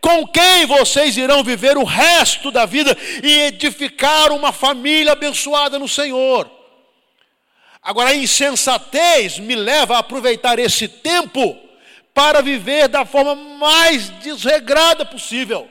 com 0.00 0.26
quem 0.26 0.64
vocês 0.66 1.16
irão 1.16 1.44
viver 1.44 1.76
o 1.76 1.84
resto 1.84 2.50
da 2.50 2.64
vida 2.64 2.96
e 3.22 3.40
edificar 3.40 4.32
uma 4.32 4.52
família 4.52 5.12
abençoada 5.12 5.78
no 5.78 5.88
Senhor. 5.88 6.50
Agora, 7.82 8.10
a 8.10 8.14
insensatez 8.14 9.38
me 9.38 9.54
leva 9.54 9.96
a 9.96 10.00
aproveitar 10.00 10.58
esse 10.58 10.86
tempo 10.86 11.58
para 12.14 12.42
viver 12.42 12.88
da 12.88 13.04
forma 13.04 13.34
mais 13.34 14.10
desregrada 14.20 15.04
possível. 15.04 15.68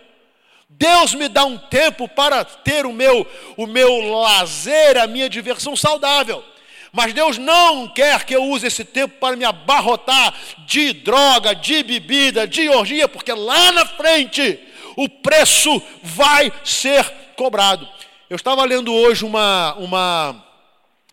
Deus 0.70 1.16
me 1.16 1.28
dá 1.28 1.44
um 1.46 1.58
tempo 1.58 2.08
para 2.08 2.46
ter 2.46 2.86
o 2.86 2.94
meu, 2.94 3.26
o 3.58 3.66
meu 3.66 4.00
lazer, 4.20 4.98
a 4.98 5.08
minha 5.08 5.28
diversão 5.28 5.76
saudável. 5.76 6.44
Mas 6.92 7.14
Deus 7.14 7.38
não 7.38 7.88
quer 7.88 8.24
que 8.24 8.36
eu 8.36 8.44
use 8.44 8.68
esse 8.68 8.86
tempo 8.86 9.16
para 9.20 9.36
me 9.36 9.46
abarrotar 9.46 10.34
de 10.66 10.94
droga, 10.94 11.54
de 11.56 11.84
bebida, 11.84 12.48
de 12.48 12.70
orgia, 12.70 13.08
porque 13.08 13.34
lá 13.34 13.72
na 13.72 13.86
frente 13.86 14.60
o 14.96 15.10
preço 15.10 15.82
vai 16.04 16.52
ser 16.64 17.04
cobrado. 17.36 17.88
Eu 18.30 18.36
estava 18.36 18.64
lendo 18.64 18.94
hoje 18.94 19.26
uma, 19.26 19.74
uma 19.76 20.46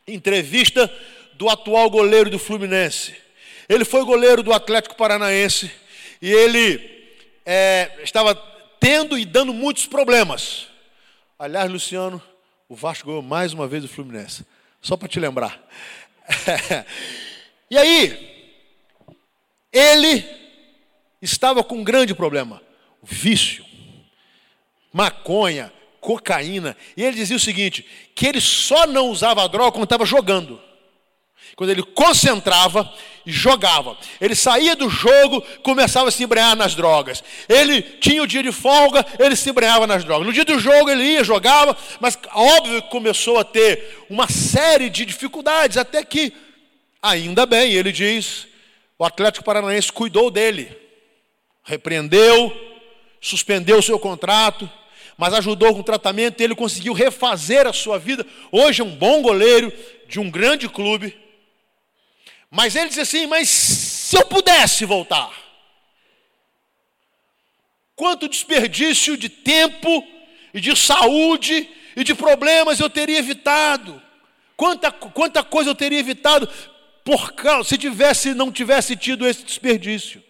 entrevista 0.07 0.93
do 1.35 1.49
atual 1.49 1.89
goleiro 1.91 2.31
do 2.31 2.39
Fluminense. 2.39 3.15
Ele 3.69 3.85
foi 3.85 4.05
goleiro 4.05 4.43
do 4.43 4.53
Atlético 4.53 4.97
Paranaense 4.97 5.71
e 6.21 6.31
ele 6.31 6.81
é, 7.45 7.91
estava 8.03 8.35
tendo 8.81 9.19
e 9.19 9.25
dando 9.25 9.53
muitos 9.53 9.87
problemas. 9.87 10.69
Aliás, 11.39 11.71
Luciano, 11.71 12.23
o 12.69 12.75
Vasco 12.75 13.09
ganhou 13.09 13.23
mais 13.23 13.53
uma 13.53 13.67
vez 13.67 13.85
o 13.85 13.89
Fluminense. 13.89 14.45
Só 14.81 14.97
para 14.97 15.09
te 15.09 15.19
lembrar. 15.21 15.61
e 17.71 17.77
aí, 17.77 18.37
ele 19.73 20.25
estava 21.21 21.63
com 21.63 21.77
um 21.77 21.85
grande 21.85 22.15
problema: 22.15 22.63
vício, 23.03 23.65
maconha, 24.93 25.73
cocaína. 26.01 26.77
E 26.97 27.03
ele 27.03 27.17
dizia 27.17 27.37
o 27.37 27.41
seguinte: 27.41 27.87
que 28.15 28.27
ele 28.27 28.41
só 28.41 28.87
não 28.87 29.11
usava 29.11 29.49
droga 29.49 29.73
quando 29.73 29.85
estava 29.85 30.07
jogando. 30.07 30.61
Quando 31.55 31.71
ele 31.71 31.83
concentrava 31.83 32.93
e 33.27 33.33
jogava. 33.33 33.99
Ele 34.21 34.37
saía 34.37 34.77
do 34.77 34.89
jogo, 34.89 35.43
começava 35.63 36.09
a 36.09 36.13
se 36.13 36.23
embrenhar 36.23 36.55
nas 36.55 36.77
drogas. 36.77 37.23
Ele 37.49 37.83
tinha 37.83 38.23
o 38.23 38.27
dia 38.27 38.43
de 38.43 38.53
folga, 38.53 39.05
ele 39.19 39.35
se 39.35 39.51
embrenhava 39.51 39.87
nas 39.87 40.05
drogas. 40.05 40.27
No 40.27 40.33
dia 40.33 40.45
do 40.45 40.59
jogo 40.59 40.89
ele 40.89 41.03
ia, 41.03 41.25
jogava, 41.25 41.77
mas 42.01 42.17
óbvio 42.33 42.81
que 42.83 42.89
começou 42.89 43.39
a 43.39 43.45
ter 43.45 44.07
uma 44.09 44.29
série 44.29 44.89
de 44.89 45.05
dificuldades, 45.05 45.77
até 45.77 46.05
que, 46.05 46.33
ainda 47.03 47.45
bem, 47.45 47.73
ele 47.73 47.91
diz, 47.91 48.47
o 48.97 49.05
Atlético 49.05 49.45
Paranaense 49.45 49.93
cuidou 49.93 50.31
dele, 50.31 50.71
repreendeu, 51.65 52.57
suspendeu 53.21 53.79
o 53.79 53.83
seu 53.83 53.99
contrato, 53.99 54.71
mas 55.19 55.35
ajudou 55.35 55.75
com 55.75 55.81
o 55.81 55.85
tratamento 55.85 56.41
e 56.41 56.45
ele 56.45 56.55
conseguiu 56.55 56.93
refazer 56.93 57.67
a 57.67 57.73
sua 57.73 57.99
vida. 57.99 58.25
Hoje 58.53 58.83
é 58.83 58.85
um 58.85 58.95
bom 58.95 59.21
goleiro 59.21 59.73
de 60.07 60.21
um 60.21 60.31
grande 60.31 60.69
clube 60.69 61.26
mas 62.51 62.75
ele 62.77 62.89
diz 62.89 62.99
assim: 62.99 63.27
Mas 63.27 63.49
se 63.49 64.17
eu 64.17 64.25
pudesse 64.27 64.85
voltar, 64.85 65.33
quanto 67.95 68.29
desperdício 68.29 69.17
de 69.17 69.29
tempo 69.29 70.07
e 70.53 70.61
de 70.61 70.77
saúde 70.77 71.69
e 71.97 72.05
de 72.05 72.15
problemas 72.15 72.79
eu 72.79 72.91
teria 72.91 73.19
evitado, 73.19 74.01
quanta, 74.57 74.91
quanta 74.93 75.43
coisa 75.43 75.71
eu 75.71 75.75
teria 75.75 75.99
evitado 75.99 76.49
por 77.05 77.33
causa, 77.33 77.69
se 77.69 77.79
tivesse, 77.79 78.35
não 78.35 78.51
tivesse 78.51 78.97
tido 78.97 79.27
esse 79.27 79.45
desperdício. 79.45 80.23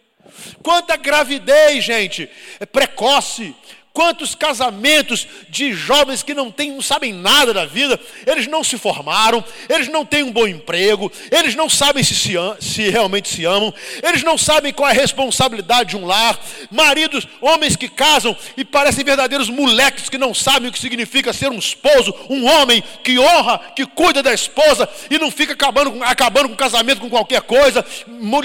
Quanta 0.62 0.96
gravidez, 0.96 1.82
gente, 1.84 2.28
é 2.60 2.66
precoce, 2.66 3.54
Quantos 3.96 4.34
casamentos 4.34 5.26
de 5.48 5.72
jovens 5.72 6.22
que 6.22 6.34
não, 6.34 6.50
tem, 6.50 6.70
não 6.70 6.82
sabem 6.82 7.14
nada 7.14 7.54
da 7.54 7.64
vida, 7.64 7.98
eles 8.26 8.46
não 8.46 8.62
se 8.62 8.76
formaram, 8.76 9.42
eles 9.70 9.88
não 9.88 10.04
têm 10.04 10.22
um 10.22 10.30
bom 10.30 10.46
emprego, 10.46 11.10
eles 11.30 11.54
não 11.54 11.66
sabem 11.66 12.04
se, 12.04 12.14
se, 12.14 12.34
se 12.60 12.90
realmente 12.90 13.26
se 13.26 13.46
amam, 13.46 13.72
eles 14.02 14.22
não 14.22 14.36
sabem 14.36 14.70
qual 14.70 14.86
é 14.86 14.92
a 14.92 14.94
responsabilidade 14.94 15.88
de 15.88 15.96
um 15.96 16.04
lar. 16.04 16.38
Maridos, 16.70 17.26
homens 17.40 17.74
que 17.74 17.88
casam 17.88 18.36
e 18.54 18.66
parecem 18.66 19.02
verdadeiros 19.02 19.48
moleques 19.48 20.10
que 20.10 20.18
não 20.18 20.34
sabem 20.34 20.68
o 20.68 20.72
que 20.72 20.78
significa 20.78 21.32
ser 21.32 21.50
um 21.50 21.58
esposo, 21.58 22.14
um 22.28 22.44
homem 22.44 22.84
que 23.02 23.18
honra, 23.18 23.58
que 23.74 23.86
cuida 23.86 24.22
da 24.22 24.34
esposa 24.34 24.86
e 25.10 25.18
não 25.18 25.30
fica 25.30 25.54
acabando, 25.54 26.04
acabando 26.04 26.48
com 26.50 26.54
o 26.54 26.58
casamento 26.58 27.00
com 27.00 27.08
qualquer 27.08 27.40
coisa. 27.40 27.82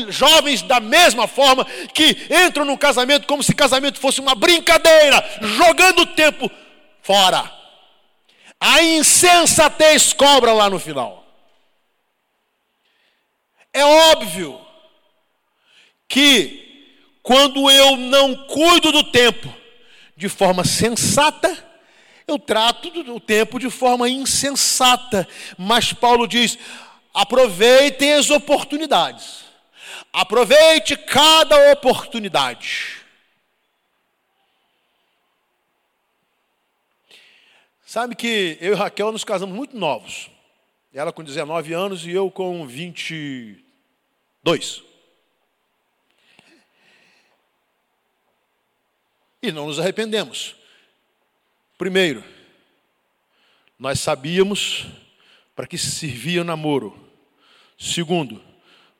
Jovens 0.07 0.61
da 0.61 0.79
mesma 0.79 1.27
forma 1.27 1.67
que 1.93 2.15
entram 2.47 2.63
no 2.63 2.77
casamento 2.77 3.27
como 3.27 3.43
se 3.43 3.53
casamento 3.53 3.99
fosse 3.99 4.21
uma 4.21 4.33
brincadeira 4.33 5.40
jogando 5.41 6.03
o 6.03 6.05
tempo 6.07 6.49
fora. 7.01 7.51
a 8.59 8.81
insensatez 8.83 10.13
cobra 10.13 10.53
lá 10.53 10.69
no 10.69 10.79
final. 10.79 11.25
É 13.73 13.83
óbvio 13.83 14.59
que 16.07 16.61
quando 17.23 17.71
eu 17.71 17.95
não 17.95 18.35
cuido 18.45 18.91
do 18.91 19.03
tempo 19.03 19.51
de 20.15 20.27
forma 20.29 20.63
sensata, 20.63 21.57
eu 22.27 22.37
trato 22.37 22.89
o 22.89 23.19
tempo 23.19 23.59
de 23.59 23.69
forma 23.69 24.09
insensata. 24.09 25.27
Mas 25.57 25.93
Paulo 25.93 26.27
diz: 26.27 26.57
aproveitem 27.13 28.13
as 28.13 28.29
oportunidades. 28.29 29.45
Aproveite 30.13 30.97
cada 30.97 31.71
oportunidade. 31.71 33.00
Sabe 37.91 38.15
que 38.15 38.57
eu 38.61 38.71
e 38.71 38.75
Raquel 38.77 39.11
nos 39.11 39.25
casamos 39.25 39.53
muito 39.53 39.75
novos. 39.75 40.31
Ela 40.93 41.11
com 41.11 41.21
19 41.21 41.73
anos 41.73 42.05
e 42.05 42.11
eu 42.11 42.31
com 42.31 42.65
22. 42.65 44.81
E 49.43 49.51
não 49.51 49.67
nos 49.67 49.77
arrependemos. 49.77 50.55
Primeiro, 51.77 52.23
nós 53.77 53.99
sabíamos 53.99 54.85
para 55.53 55.67
que 55.67 55.77
se 55.77 55.91
servia 55.91 56.43
o 56.43 56.45
namoro. 56.45 56.97
Segundo, 57.77 58.41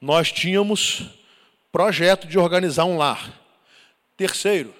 nós 0.01 0.33
tínhamos 0.33 1.03
projeto 1.71 2.27
de 2.27 2.37
organizar 2.37 2.83
um 2.83 2.97
lar. 2.97 3.39
Terceiro, 4.17 4.75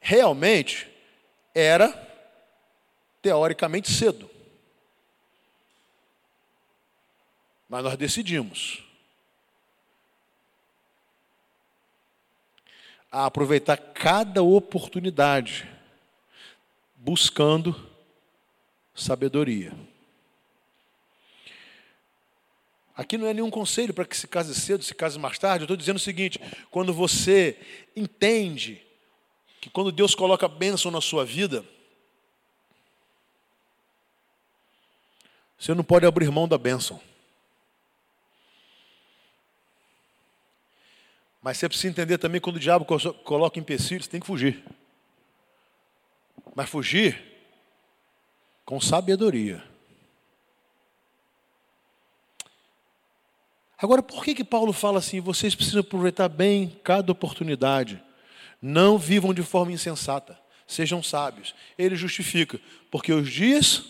realmente 0.00 0.88
era 1.54 2.13
teoricamente 3.24 3.90
cedo. 3.90 4.30
Mas 7.66 7.82
nós 7.82 7.96
decidimos 7.96 8.82
a 13.10 13.24
aproveitar 13.24 13.78
cada 13.78 14.42
oportunidade 14.42 15.66
buscando 16.96 17.74
sabedoria. 18.94 19.72
Aqui 22.94 23.16
não 23.16 23.26
é 23.26 23.32
nenhum 23.32 23.50
conselho 23.50 23.94
para 23.94 24.04
que 24.04 24.16
se 24.18 24.28
case 24.28 24.54
cedo, 24.54 24.84
se 24.84 24.94
case 24.94 25.18
mais 25.18 25.38
tarde. 25.38 25.62
Eu 25.62 25.64
estou 25.64 25.78
dizendo 25.78 25.96
o 25.96 26.00
seguinte: 26.00 26.38
quando 26.70 26.92
você 26.92 27.58
entende 27.96 28.86
que 29.62 29.70
quando 29.70 29.90
Deus 29.90 30.14
coloca 30.14 30.46
bênção 30.46 30.90
na 30.90 31.00
sua 31.00 31.24
vida, 31.24 31.64
você 35.58 35.74
não 35.74 35.84
pode 35.84 36.06
abrir 36.06 36.30
mão 36.30 36.46
da 36.46 36.58
bênção. 36.58 37.00
Mas 41.42 41.58
você 41.58 41.68
precisa 41.68 41.88
entender 41.88 42.18
também 42.18 42.40
quando 42.40 42.56
o 42.56 42.60
diabo 42.60 42.86
coloca 43.24 43.58
empecilhos, 43.58 44.06
tem 44.06 44.20
que 44.20 44.26
fugir 44.26 44.64
mas 46.54 46.68
fugir 46.68 47.20
com 48.64 48.80
sabedoria. 48.80 49.62
Agora, 53.76 54.02
por 54.02 54.24
que, 54.24 54.34
que 54.34 54.44
Paulo 54.44 54.72
fala 54.72 54.98
assim? 54.98 55.20
Vocês 55.20 55.54
precisam 55.54 55.80
aproveitar 55.80 56.28
bem 56.28 56.78
cada 56.82 57.12
oportunidade. 57.12 58.02
Não 58.62 58.96
vivam 58.96 59.34
de 59.34 59.42
forma 59.42 59.72
insensata. 59.72 60.38
Sejam 60.66 61.02
sábios. 61.02 61.54
Ele 61.76 61.96
justifica, 61.96 62.58
porque 62.90 63.12
os 63.12 63.30
dias 63.30 63.84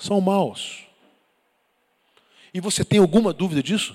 são 0.00 0.20
maus. 0.20 0.78
E 2.52 2.60
você 2.60 2.84
tem 2.84 2.98
alguma 2.98 3.32
dúvida 3.32 3.62
disso? 3.62 3.94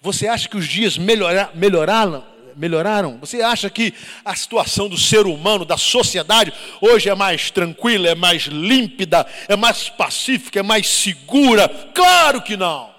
Você 0.00 0.28
acha 0.28 0.48
que 0.48 0.56
os 0.56 0.66
dias 0.66 0.96
melhorar, 0.96 1.50
melhoraram, 1.54 2.24
melhoraram? 2.54 3.18
Você 3.18 3.42
acha 3.42 3.68
que 3.68 3.92
a 4.24 4.34
situação 4.34 4.88
do 4.88 4.96
ser 4.96 5.26
humano, 5.26 5.64
da 5.64 5.76
sociedade, 5.76 6.52
hoje 6.80 7.08
é 7.08 7.14
mais 7.14 7.50
tranquila, 7.50 8.08
é 8.08 8.14
mais 8.14 8.44
límpida, 8.44 9.26
é 9.48 9.56
mais 9.56 9.88
pacífica, 9.88 10.60
é 10.60 10.62
mais 10.62 10.86
segura? 10.86 11.68
Claro 11.94 12.42
que 12.42 12.56
não. 12.56 12.94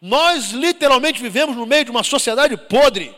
Nós 0.00 0.52
literalmente 0.52 1.20
vivemos 1.20 1.56
no 1.56 1.66
meio 1.66 1.84
de 1.84 1.90
uma 1.90 2.04
sociedade 2.04 2.56
podre, 2.56 3.14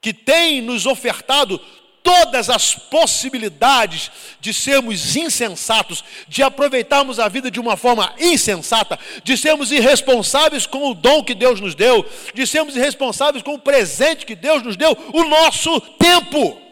que 0.00 0.12
tem 0.12 0.62
nos 0.62 0.86
ofertado 0.86 1.60
todas 2.06 2.48
as 2.48 2.72
possibilidades 2.72 4.12
de 4.38 4.54
sermos 4.54 5.16
insensatos, 5.16 6.04
de 6.28 6.40
aproveitarmos 6.40 7.18
a 7.18 7.26
vida 7.26 7.50
de 7.50 7.58
uma 7.58 7.76
forma 7.76 8.14
insensata, 8.16 8.96
de 9.24 9.36
sermos 9.36 9.72
irresponsáveis 9.72 10.66
com 10.66 10.88
o 10.88 10.94
dom 10.94 11.24
que 11.24 11.34
Deus 11.34 11.60
nos 11.60 11.74
deu, 11.74 12.08
de 12.32 12.46
sermos 12.46 12.76
irresponsáveis 12.76 13.42
com 13.42 13.54
o 13.54 13.58
presente 13.58 14.24
que 14.24 14.36
Deus 14.36 14.62
nos 14.62 14.76
deu, 14.76 14.96
o 15.12 15.24
nosso 15.24 15.80
tempo. 15.80 16.62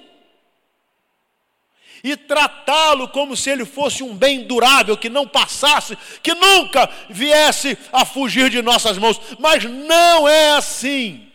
E 2.04 2.16
tratá-lo 2.16 3.08
como 3.08 3.36
se 3.36 3.50
ele 3.50 3.64
fosse 3.64 4.04
um 4.04 4.14
bem 4.14 4.44
durável, 4.44 4.96
que 4.96 5.08
não 5.08 5.26
passasse, 5.26 5.98
que 6.22 6.32
nunca 6.32 6.88
viesse 7.10 7.76
a 7.92 8.04
fugir 8.04 8.50
de 8.50 8.62
nossas 8.62 8.98
mãos. 8.98 9.20
Mas 9.40 9.64
não 9.64 10.28
é 10.28 10.50
assim. 10.52 11.26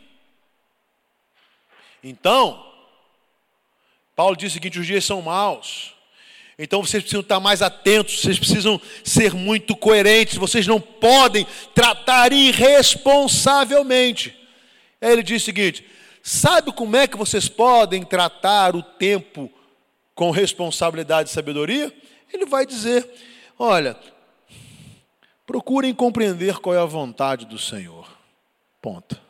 Então, 2.01 2.68
Paulo 4.19 4.35
diz 4.35 4.51
o 4.51 4.55
seguinte: 4.55 4.77
os 4.77 4.85
dias 4.85 5.05
são 5.05 5.21
maus. 5.21 5.93
Então 6.57 6.83
vocês 6.83 7.01
precisam 7.01 7.21
estar 7.21 7.39
mais 7.39 7.61
atentos, 7.61 8.19
vocês 8.19 8.37
precisam 8.37 8.81
ser 9.01 9.33
muito 9.33 9.77
coerentes, 9.77 10.35
vocês 10.35 10.67
não 10.67 10.81
podem 10.81 11.47
tratar 11.73 12.33
irresponsavelmente. 12.33 14.37
Aí 14.99 15.13
ele 15.13 15.23
diz 15.23 15.41
o 15.41 15.45
seguinte: 15.45 15.85
sabe 16.21 16.73
como 16.73 16.97
é 16.97 17.07
que 17.07 17.15
vocês 17.15 17.47
podem 17.47 18.03
tratar 18.03 18.75
o 18.75 18.83
tempo 18.83 19.49
com 20.13 20.31
responsabilidade 20.31 21.29
e 21.29 21.31
sabedoria? 21.31 21.89
Ele 22.33 22.45
vai 22.45 22.65
dizer: 22.65 23.09
olha, 23.57 23.95
procurem 25.47 25.93
compreender 25.93 26.57
qual 26.57 26.75
é 26.75 26.79
a 26.79 26.83
vontade 26.83 27.45
do 27.45 27.57
Senhor. 27.57 28.05
Ponto. 28.81 29.28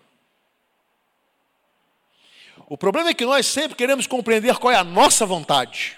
O 2.70 2.78
problema 2.78 3.10
é 3.10 3.14
que 3.16 3.26
nós 3.26 3.48
sempre 3.48 3.76
queremos 3.76 4.06
compreender 4.06 4.56
qual 4.58 4.72
é 4.72 4.78
a 4.78 4.84
nossa 4.84 5.26
vontade, 5.26 5.98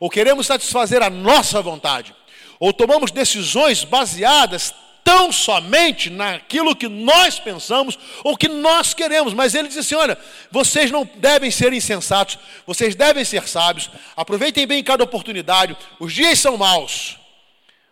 ou 0.00 0.10
queremos 0.10 0.48
satisfazer 0.48 1.00
a 1.00 1.08
nossa 1.08 1.62
vontade, 1.62 2.12
ou 2.58 2.72
tomamos 2.72 3.12
decisões 3.12 3.84
baseadas 3.84 4.74
tão 5.04 5.30
somente 5.30 6.10
naquilo 6.10 6.76
que 6.76 6.88
nós 6.88 7.38
pensamos 7.38 7.98
ou 8.22 8.36
que 8.36 8.48
nós 8.48 8.94
queremos. 8.94 9.34
Mas 9.34 9.54
ele 9.54 9.68
diz 9.68 9.76
assim: 9.76 9.94
olha, 9.94 10.18
vocês 10.50 10.90
não 10.90 11.08
devem 11.16 11.50
ser 11.52 11.72
insensatos, 11.72 12.36
vocês 12.66 12.96
devem 12.96 13.24
ser 13.24 13.46
sábios, 13.46 13.88
aproveitem 14.16 14.66
bem 14.66 14.82
cada 14.82 15.04
oportunidade, 15.04 15.76
os 16.00 16.12
dias 16.12 16.38
são 16.40 16.56
maus, 16.56 17.16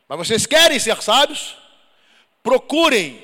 mas 0.08 0.18
vocês 0.18 0.46
querem 0.46 0.80
ser 0.80 1.00
sábios? 1.00 1.54
Procurem 2.42 3.22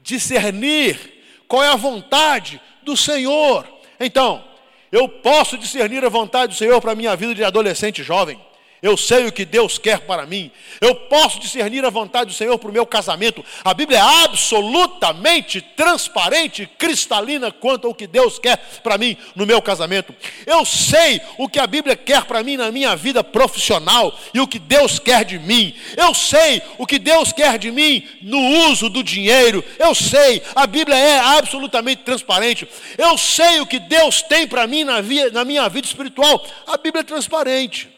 discernir 0.00 1.22
qual 1.48 1.62
é 1.62 1.68
a 1.68 1.76
vontade 1.76 2.60
do 2.82 2.96
Senhor. 2.96 3.75
Então, 3.98 4.44
eu 4.92 5.08
posso 5.08 5.58
discernir 5.58 6.04
a 6.04 6.08
vontade 6.08 6.52
do 6.52 6.58
Senhor 6.58 6.80
para 6.80 6.92
a 6.92 6.94
minha 6.94 7.14
vida 7.16 7.34
de 7.34 7.44
adolescente 7.44 8.02
jovem. 8.02 8.38
Eu 8.82 8.96
sei 8.96 9.26
o 9.26 9.32
que 9.32 9.44
Deus 9.44 9.78
quer 9.78 10.00
para 10.00 10.26
mim. 10.26 10.50
Eu 10.80 10.94
posso 10.94 11.40
discernir 11.40 11.84
a 11.84 11.90
vontade 11.90 12.30
do 12.30 12.36
Senhor 12.36 12.58
para 12.58 12.68
o 12.68 12.72
meu 12.72 12.86
casamento. 12.86 13.44
A 13.64 13.72
Bíblia 13.72 13.98
é 13.98 14.24
absolutamente 14.24 15.60
transparente, 15.60 16.68
cristalina 16.78 17.50
quanto 17.50 17.86
ao 17.86 17.94
que 17.94 18.06
Deus 18.06 18.38
quer 18.38 18.56
para 18.82 18.98
mim 18.98 19.16
no 19.34 19.46
meu 19.46 19.62
casamento. 19.62 20.14
Eu 20.46 20.64
sei 20.64 21.20
o 21.38 21.48
que 21.48 21.58
a 21.58 21.66
Bíblia 21.66 21.96
quer 21.96 22.24
para 22.24 22.42
mim 22.42 22.56
na 22.56 22.70
minha 22.70 22.94
vida 22.94 23.24
profissional 23.24 24.16
e 24.34 24.40
o 24.40 24.46
que 24.46 24.58
Deus 24.58 24.98
quer 24.98 25.24
de 25.24 25.38
mim. 25.38 25.74
Eu 25.96 26.12
sei 26.14 26.62
o 26.78 26.86
que 26.86 26.98
Deus 26.98 27.32
quer 27.32 27.58
de 27.58 27.70
mim 27.70 28.06
no 28.20 28.38
uso 28.68 28.90
do 28.90 29.02
dinheiro. 29.02 29.64
Eu 29.78 29.94
sei, 29.94 30.42
a 30.54 30.66
Bíblia 30.66 30.96
é 30.96 31.18
absolutamente 31.18 32.02
transparente. 32.02 32.68
Eu 32.98 33.16
sei 33.16 33.60
o 33.60 33.66
que 33.66 33.78
Deus 33.78 34.22
tem 34.22 34.46
para 34.46 34.66
mim 34.66 34.84
na, 34.84 35.00
via, 35.00 35.30
na 35.30 35.44
minha 35.44 35.68
vida 35.68 35.86
espiritual. 35.86 36.44
A 36.66 36.76
Bíblia 36.76 37.00
é 37.00 37.04
transparente. 37.04 37.95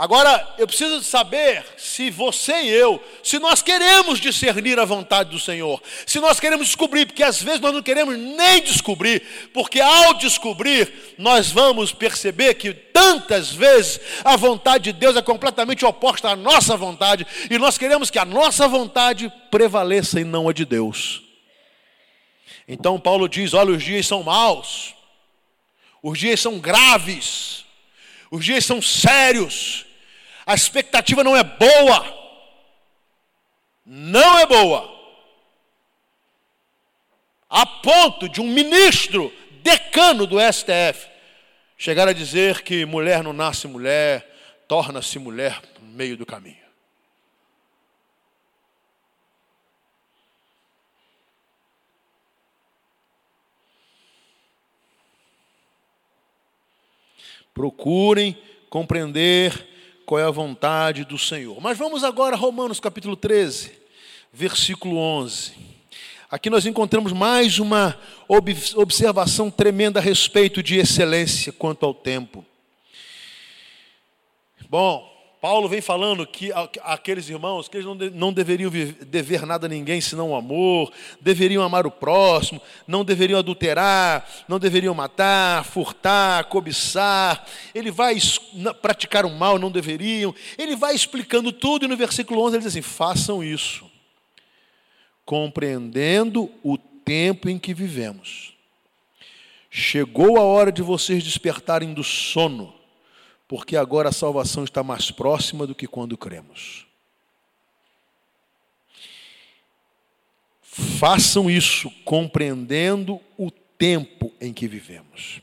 Agora, 0.00 0.54
eu 0.56 0.64
preciso 0.64 1.02
saber 1.02 1.64
se 1.76 2.08
você 2.08 2.52
e 2.62 2.68
eu, 2.68 3.02
se 3.20 3.40
nós 3.40 3.60
queremos 3.60 4.20
discernir 4.20 4.78
a 4.78 4.84
vontade 4.84 5.30
do 5.30 5.40
Senhor, 5.40 5.82
se 6.06 6.20
nós 6.20 6.38
queremos 6.38 6.68
descobrir, 6.68 7.04
porque 7.04 7.24
às 7.24 7.42
vezes 7.42 7.58
nós 7.58 7.74
não 7.74 7.82
queremos 7.82 8.16
nem 8.16 8.62
descobrir, 8.62 9.50
porque 9.52 9.80
ao 9.80 10.14
descobrir, 10.14 11.16
nós 11.18 11.50
vamos 11.50 11.92
perceber 11.92 12.54
que 12.54 12.72
tantas 12.72 13.52
vezes 13.52 14.00
a 14.24 14.36
vontade 14.36 14.84
de 14.84 14.92
Deus 14.92 15.16
é 15.16 15.20
completamente 15.20 15.84
oposta 15.84 16.28
à 16.28 16.36
nossa 16.36 16.76
vontade, 16.76 17.26
e 17.50 17.58
nós 17.58 17.76
queremos 17.76 18.08
que 18.08 18.20
a 18.20 18.24
nossa 18.24 18.68
vontade 18.68 19.32
prevaleça 19.50 20.20
e 20.20 20.24
não 20.24 20.48
a 20.48 20.52
de 20.52 20.64
Deus. 20.64 21.22
Então 22.68 23.00
Paulo 23.00 23.28
diz: 23.28 23.52
olha, 23.52 23.72
os 23.72 23.82
dias 23.82 24.06
são 24.06 24.22
maus, 24.22 24.94
os 26.00 26.16
dias 26.16 26.38
são 26.38 26.60
graves, 26.60 27.64
Os 28.30 28.44
dias 28.44 28.64
são 28.64 28.80
sérios. 28.80 29.87
A 30.48 30.54
expectativa 30.54 31.22
não 31.22 31.36
é 31.36 31.44
boa. 31.44 32.18
Não 33.84 34.38
é 34.38 34.46
boa. 34.46 34.90
A 37.50 37.66
ponto 37.66 38.30
de 38.30 38.40
um 38.40 38.46
ministro 38.46 39.30
decano 39.62 40.26
do 40.26 40.36
STF 40.40 41.06
chegar 41.76 42.08
a 42.08 42.14
dizer 42.14 42.62
que 42.62 42.86
mulher 42.86 43.22
não 43.22 43.34
nasce 43.34 43.68
mulher, 43.68 44.26
torna-se 44.66 45.18
mulher 45.18 45.60
no 45.82 45.88
meio 45.88 46.16
do 46.16 46.24
caminho. 46.24 46.56
Procurem 57.52 58.34
compreender 58.70 59.76
qual 60.08 60.18
é 60.18 60.24
a 60.24 60.30
vontade 60.30 61.04
do 61.04 61.18
Senhor. 61.18 61.60
Mas 61.60 61.76
vamos 61.76 62.02
agora 62.02 62.34
a 62.34 62.38
Romanos 62.38 62.80
capítulo 62.80 63.14
13, 63.14 63.72
versículo 64.32 64.96
11. 64.96 65.52
Aqui 66.30 66.48
nós 66.48 66.64
encontramos 66.64 67.12
mais 67.12 67.58
uma 67.58 67.94
observação 68.74 69.50
tremenda 69.50 70.00
a 70.00 70.02
respeito 70.02 70.62
de 70.62 70.78
excelência 70.78 71.52
quanto 71.52 71.84
ao 71.84 71.92
tempo. 71.92 72.42
Bom, 74.70 75.06
Paulo 75.40 75.68
vem 75.68 75.80
falando 75.80 76.26
que 76.26 76.50
aqueles 76.82 77.28
irmãos, 77.28 77.68
que 77.68 77.76
eles 77.76 77.86
não, 78.12 78.32
deveriam 78.32 78.72
dever 79.06 79.46
nada 79.46 79.66
a 79.66 79.68
ninguém 79.68 80.00
senão 80.00 80.30
o 80.30 80.34
amor, 80.34 80.92
deveriam 81.20 81.62
amar 81.62 81.86
o 81.86 81.92
próximo, 81.92 82.60
não 82.88 83.04
deveriam 83.04 83.38
adulterar, 83.38 84.28
não 84.48 84.58
deveriam 84.58 84.94
matar, 84.94 85.64
furtar, 85.64 86.44
cobiçar. 86.44 87.46
Ele 87.72 87.90
vai 87.90 88.16
praticar 88.82 89.24
o 89.24 89.30
mal, 89.30 89.60
não 89.60 89.70
deveriam. 89.70 90.34
Ele 90.56 90.74
vai 90.74 90.94
explicando 90.94 91.52
tudo 91.52 91.84
e 91.84 91.88
no 91.88 91.96
versículo 91.96 92.42
11 92.42 92.56
ele 92.56 92.64
diz 92.64 92.72
assim: 92.72 92.82
façam 92.82 93.42
isso, 93.42 93.88
compreendendo 95.24 96.50
o 96.64 96.76
tempo 96.76 97.48
em 97.48 97.60
que 97.60 97.72
vivemos. 97.72 98.54
Chegou 99.70 100.36
a 100.36 100.42
hora 100.42 100.72
de 100.72 100.82
vocês 100.82 101.22
despertarem 101.22 101.94
do 101.94 102.02
sono 102.02 102.77
porque 103.48 103.76
agora 103.76 104.10
a 104.10 104.12
salvação 104.12 104.62
está 104.62 104.82
mais 104.82 105.10
próxima 105.10 105.66
do 105.66 105.74
que 105.74 105.86
quando 105.86 106.18
cremos. 106.18 106.86
Façam 110.60 111.50
isso 111.50 111.90
compreendendo 112.04 113.20
o 113.38 113.50
tempo 113.50 114.32
em 114.38 114.52
que 114.52 114.68
vivemos. 114.68 115.40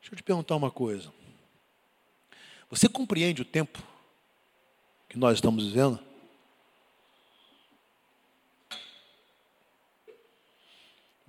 Deixa 0.00 0.12
eu 0.12 0.16
te 0.16 0.22
perguntar 0.22 0.56
uma 0.56 0.70
coisa. 0.70 1.12
Você 2.70 2.88
compreende 2.88 3.42
o 3.42 3.44
tempo 3.44 3.82
que 5.08 5.18
nós 5.18 5.34
estamos 5.34 5.66
vivendo? 5.66 6.00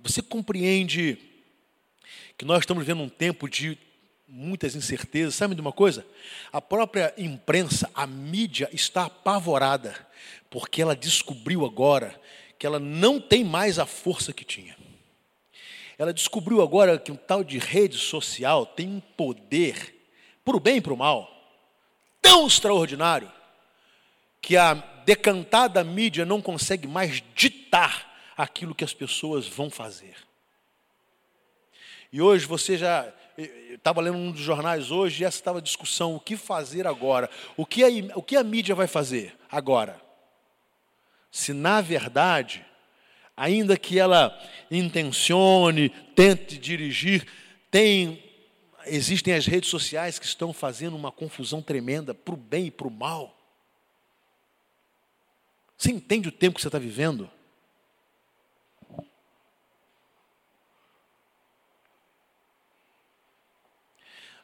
Você 0.00 0.22
compreende 0.22 1.18
que 2.38 2.44
nós 2.44 2.60
estamos 2.60 2.84
vivendo 2.84 3.02
um 3.02 3.08
tempo 3.08 3.48
de 3.48 3.78
muitas 4.28 4.74
incertezas. 4.74 5.34
Sabe 5.34 5.54
de 5.54 5.60
uma 5.60 5.72
coisa? 5.72 6.06
A 6.52 6.60
própria 6.60 7.14
imprensa, 7.16 7.90
a 7.94 8.06
mídia 8.06 8.68
está 8.72 9.04
apavorada, 9.04 9.94
porque 10.50 10.82
ela 10.82 10.96
descobriu 10.96 11.64
agora 11.64 12.18
que 12.58 12.66
ela 12.66 12.78
não 12.78 13.20
tem 13.20 13.44
mais 13.44 13.78
a 13.78 13.86
força 13.86 14.32
que 14.32 14.44
tinha. 14.44 14.76
Ela 15.98 16.12
descobriu 16.12 16.60
agora 16.60 16.98
que 16.98 17.12
um 17.12 17.16
tal 17.16 17.42
de 17.42 17.58
rede 17.58 17.96
social 17.96 18.66
tem 18.66 18.88
um 18.88 19.00
poder, 19.00 19.94
para 20.44 20.56
o 20.56 20.60
bem 20.60 20.76
e 20.76 20.80
para 20.80 20.92
o 20.92 20.96
mal, 20.96 21.30
tão 22.20 22.46
extraordinário, 22.46 23.32
que 24.40 24.56
a 24.56 24.74
decantada 25.04 25.82
mídia 25.82 26.24
não 26.24 26.42
consegue 26.42 26.86
mais 26.86 27.22
ditar 27.34 28.14
aquilo 28.36 28.74
que 28.74 28.84
as 28.84 28.92
pessoas 28.92 29.46
vão 29.46 29.70
fazer. 29.70 30.14
E 32.12 32.20
hoje 32.20 32.46
você 32.46 32.76
já 32.76 33.12
estava 33.36 34.00
lendo 34.00 34.16
um 34.16 34.30
dos 34.30 34.40
jornais 34.40 34.90
hoje 34.90 35.22
e 35.22 35.26
essa 35.26 35.38
estava 35.38 35.58
a 35.58 35.62
discussão: 35.62 36.14
o 36.14 36.20
que 36.20 36.36
fazer 36.36 36.86
agora? 36.86 37.30
O 37.56 37.66
que, 37.66 37.84
a, 37.84 37.88
o 38.16 38.22
que 38.22 38.36
a 38.36 38.42
mídia 38.42 38.74
vai 38.74 38.86
fazer 38.86 39.36
agora? 39.50 40.00
Se 41.30 41.52
na 41.52 41.80
verdade, 41.80 42.64
ainda 43.36 43.76
que 43.76 43.98
ela 43.98 44.36
intencione, 44.70 45.90
tente 46.14 46.56
dirigir, 46.56 47.26
tem, 47.70 48.22
existem 48.86 49.34
as 49.34 49.46
redes 49.46 49.68
sociais 49.68 50.18
que 50.18 50.24
estão 50.24 50.52
fazendo 50.52 50.96
uma 50.96 51.12
confusão 51.12 51.60
tremenda 51.60 52.14
para 52.14 52.34
o 52.34 52.38
bem 52.38 52.66
e 52.66 52.70
para 52.70 52.88
o 52.88 52.90
mal. 52.90 53.36
Você 55.76 55.90
entende 55.90 56.28
o 56.28 56.32
tempo 56.32 56.56
que 56.56 56.62
você 56.62 56.68
está 56.68 56.78
vivendo? 56.78 57.30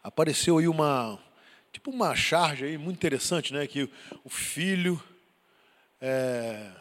Apareceu 0.03 0.59
aí 0.59 0.67
uma, 0.67 1.19
tipo 1.73 1.91
uma 1.91 2.15
charge 2.15 2.65
aí 2.65 2.77
muito 2.77 2.97
interessante, 2.97 3.53
né? 3.53 3.67
Que 3.67 3.89
o 4.25 4.29
filho 4.29 5.03
é, 6.01 6.73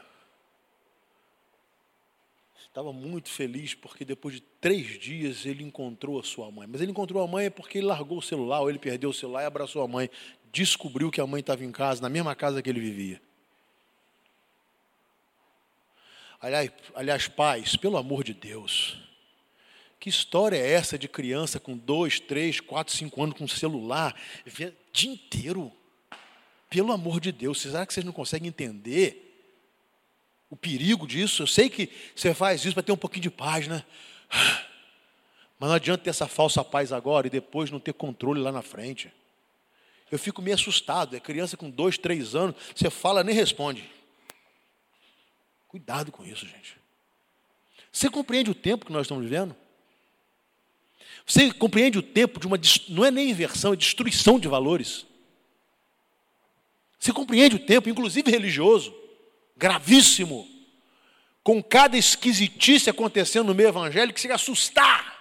estava 2.72 2.94
muito 2.94 3.30
feliz 3.30 3.74
porque 3.74 4.06
depois 4.06 4.36
de 4.36 4.42
três 4.42 4.98
dias 4.98 5.46
ele 5.46 5.64
encontrou 5.64 6.20
a 6.20 6.24
sua 6.24 6.50
mãe. 6.50 6.68
Mas 6.68 6.82
ele 6.82 6.92
encontrou 6.92 7.22
a 7.22 7.28
mãe 7.28 7.52
porque 7.52 7.78
ele 7.78 7.88
largou 7.88 8.18
o 8.18 8.22
celular, 8.22 8.62
ou 8.62 8.70
ele 8.70 8.80
perdeu 8.80 9.10
o 9.10 9.14
celular 9.14 9.44
e 9.44 9.46
abraçou 9.46 9.84
a 9.84 9.88
mãe. 9.88 10.10
Descobriu 10.52 11.12
que 11.12 11.22
a 11.22 11.28
mãe 11.28 11.42
estava 11.42 11.64
em 11.64 11.72
casa, 11.72 12.02
na 12.02 12.10
mesma 12.10 12.34
casa 12.34 12.62
que 12.62 12.70
ele 12.70 12.80
vivia. 12.80 13.22
Aliás, 16.40 16.72
aliás, 16.96 17.28
pais, 17.28 17.76
pelo 17.76 17.98
amor 17.98 18.24
de 18.24 18.34
Deus, 18.34 18.98
que 20.02 20.10
história 20.10 20.58
é 20.58 20.72
essa 20.72 20.98
de 20.98 21.08
criança 21.08 21.60
com 21.60 21.78
dois, 21.78 22.20
três, 22.20 22.60
quatro, 22.60 22.92
cinco 22.92 23.22
anos 23.22 23.38
com 23.38 23.48
celular, 23.48 24.20
dia 24.92 25.12
inteiro? 25.12 25.72
Pelo 26.68 26.92
amor 26.92 27.20
de 27.20 27.32
Deus, 27.32 27.62
será 27.62 27.86
que 27.86 27.94
vocês 27.94 28.04
não 28.04 28.12
conseguem 28.12 28.48
entender 28.50 29.46
o 30.50 30.56
perigo 30.56 31.06
disso? 31.06 31.44
Eu 31.44 31.48
sei 31.48 31.70
que 31.70 31.88
você 32.16 32.34
faz 32.34 32.66
isso 32.66 32.74
para 32.74 32.82
ter 32.82 32.92
um 32.92 32.98
pouquinho 32.98 33.22
de 33.22 33.30
paz, 33.30 33.68
né? 33.68 33.86
Mas 35.60 35.70
não 35.70 35.76
adianta 35.76 36.04
ter 36.04 36.10
essa 36.10 36.28
falsa 36.28 36.64
paz 36.64 36.92
agora 36.92 37.28
e 37.28 37.30
depois 37.30 37.70
não 37.70 37.80
ter 37.80 37.94
controle 37.94 38.42
lá 38.42 38.52
na 38.52 38.64
frente. 38.64 39.14
Eu 40.10 40.18
fico 40.18 40.42
meio 40.42 40.56
assustado. 40.56 41.16
É 41.16 41.20
criança 41.20 41.56
com 41.56 41.70
dois, 41.70 42.00
três 42.00 42.34
anos, 42.34 42.56
você 42.76 42.90
fala, 42.90 43.24
nem 43.24 43.36
responde. 43.36 43.88
Cuidado 45.68 46.12
com 46.12 46.26
isso, 46.26 46.48
gente. 46.48 46.76
Você 47.92 48.10
compreende 48.10 48.50
o 48.50 48.56
tempo 48.56 48.84
que 48.84 48.92
nós 48.92 49.04
estamos 49.04 49.24
vivendo? 49.24 49.56
Você 51.26 51.52
compreende 51.54 51.98
o 51.98 52.04
tempo 52.04 52.40
de 52.40 52.48
uma. 52.48 52.60
Não 52.90 53.06
é 53.06 53.12
nem 53.12 53.30
inversão, 53.30 53.74
é 53.74 53.76
destruição 53.76 54.40
de 54.40 54.48
valores. 54.48 55.06
Você 57.00 57.12
compreende 57.12 57.56
o 57.56 57.66
tempo, 57.66 57.90
inclusive 57.90 58.30
religioso, 58.30 58.94
gravíssimo, 59.58 60.48
com 61.44 61.62
cada 61.62 61.98
esquisitice 61.98 62.90
acontecendo 62.90 63.48
no 63.48 63.56
meio 63.56 63.70
evangélico 63.70 64.16
que 64.16 64.22
chega 64.22 64.36
assustar. 64.36 65.20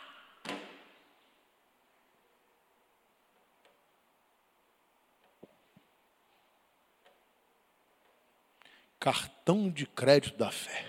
Cartão 8.98 9.70
de 9.70 9.86
crédito 9.86 10.36
da 10.36 10.50
fé. 10.50 10.84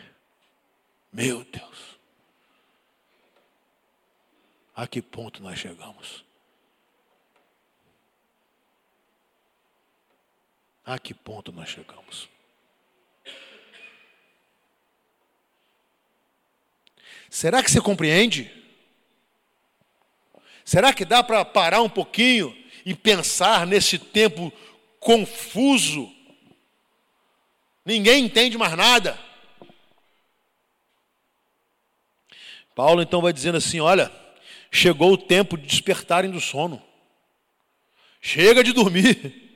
Meu 1.14 1.46
Deus. 1.46 2.01
A 4.76 4.88
que 4.88 5.02
ponto 5.02 5.44
nós 5.44 5.60
chegamos? 5.60 6.24
A 10.86 10.98
que 10.98 11.14
ponto 11.14 11.52
nós 11.52 11.70
chegamos? 11.70 12.30
Será 17.30 17.64
que 17.64 17.72
você 17.72 17.80
compreende? 17.80 18.52
Será 20.66 20.94
que 20.94 21.06
dá 21.06 21.24
para 21.24 21.46
parar 21.46 21.82
um 21.82 21.90
pouquinho 21.90 22.56
e 22.86 22.94
pensar 22.94 23.66
nesse 23.66 23.98
tempo 23.98 24.52
confuso? 25.00 26.14
Ninguém 27.86 28.26
entende 28.26 28.58
mais 28.58 28.76
nada. 28.76 29.20
Paulo 32.76 33.02
então 33.02 33.22
vai 33.22 33.34
dizendo 33.34 33.58
assim: 33.58 33.80
olha, 33.80 34.21
chegou 34.72 35.12
o 35.12 35.18
tempo 35.18 35.58
de 35.58 35.68
despertarem 35.68 36.32
do 36.32 36.40
sono. 36.40 36.82
Chega 38.22 38.64
de 38.64 38.72
dormir. 38.72 39.50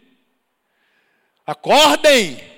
Acordem! 1.47 2.53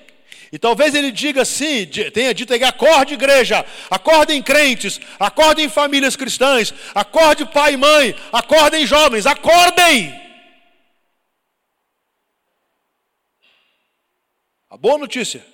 E 0.52 0.58
talvez 0.58 0.96
ele 0.96 1.12
diga 1.12 1.42
assim, 1.42 1.86
tenha 2.14 2.34
dito 2.34 2.54
aí, 2.54 2.64
acorde 2.64 3.14
igreja, 3.14 3.66
acordem 3.92 4.42
crentes, 4.42 5.00
acordem 5.20 5.68
famílias 5.68 6.16
cristãs, 6.16 6.74
acorde 6.96 7.46
pai 7.46 7.74
e 7.74 7.78
mãe, 7.78 8.16
acordem 8.32 8.86
jovens, 8.86 9.26
acordem! 9.26 10.10
A 14.70 14.78
boa 14.78 14.98
notícia 14.98 15.46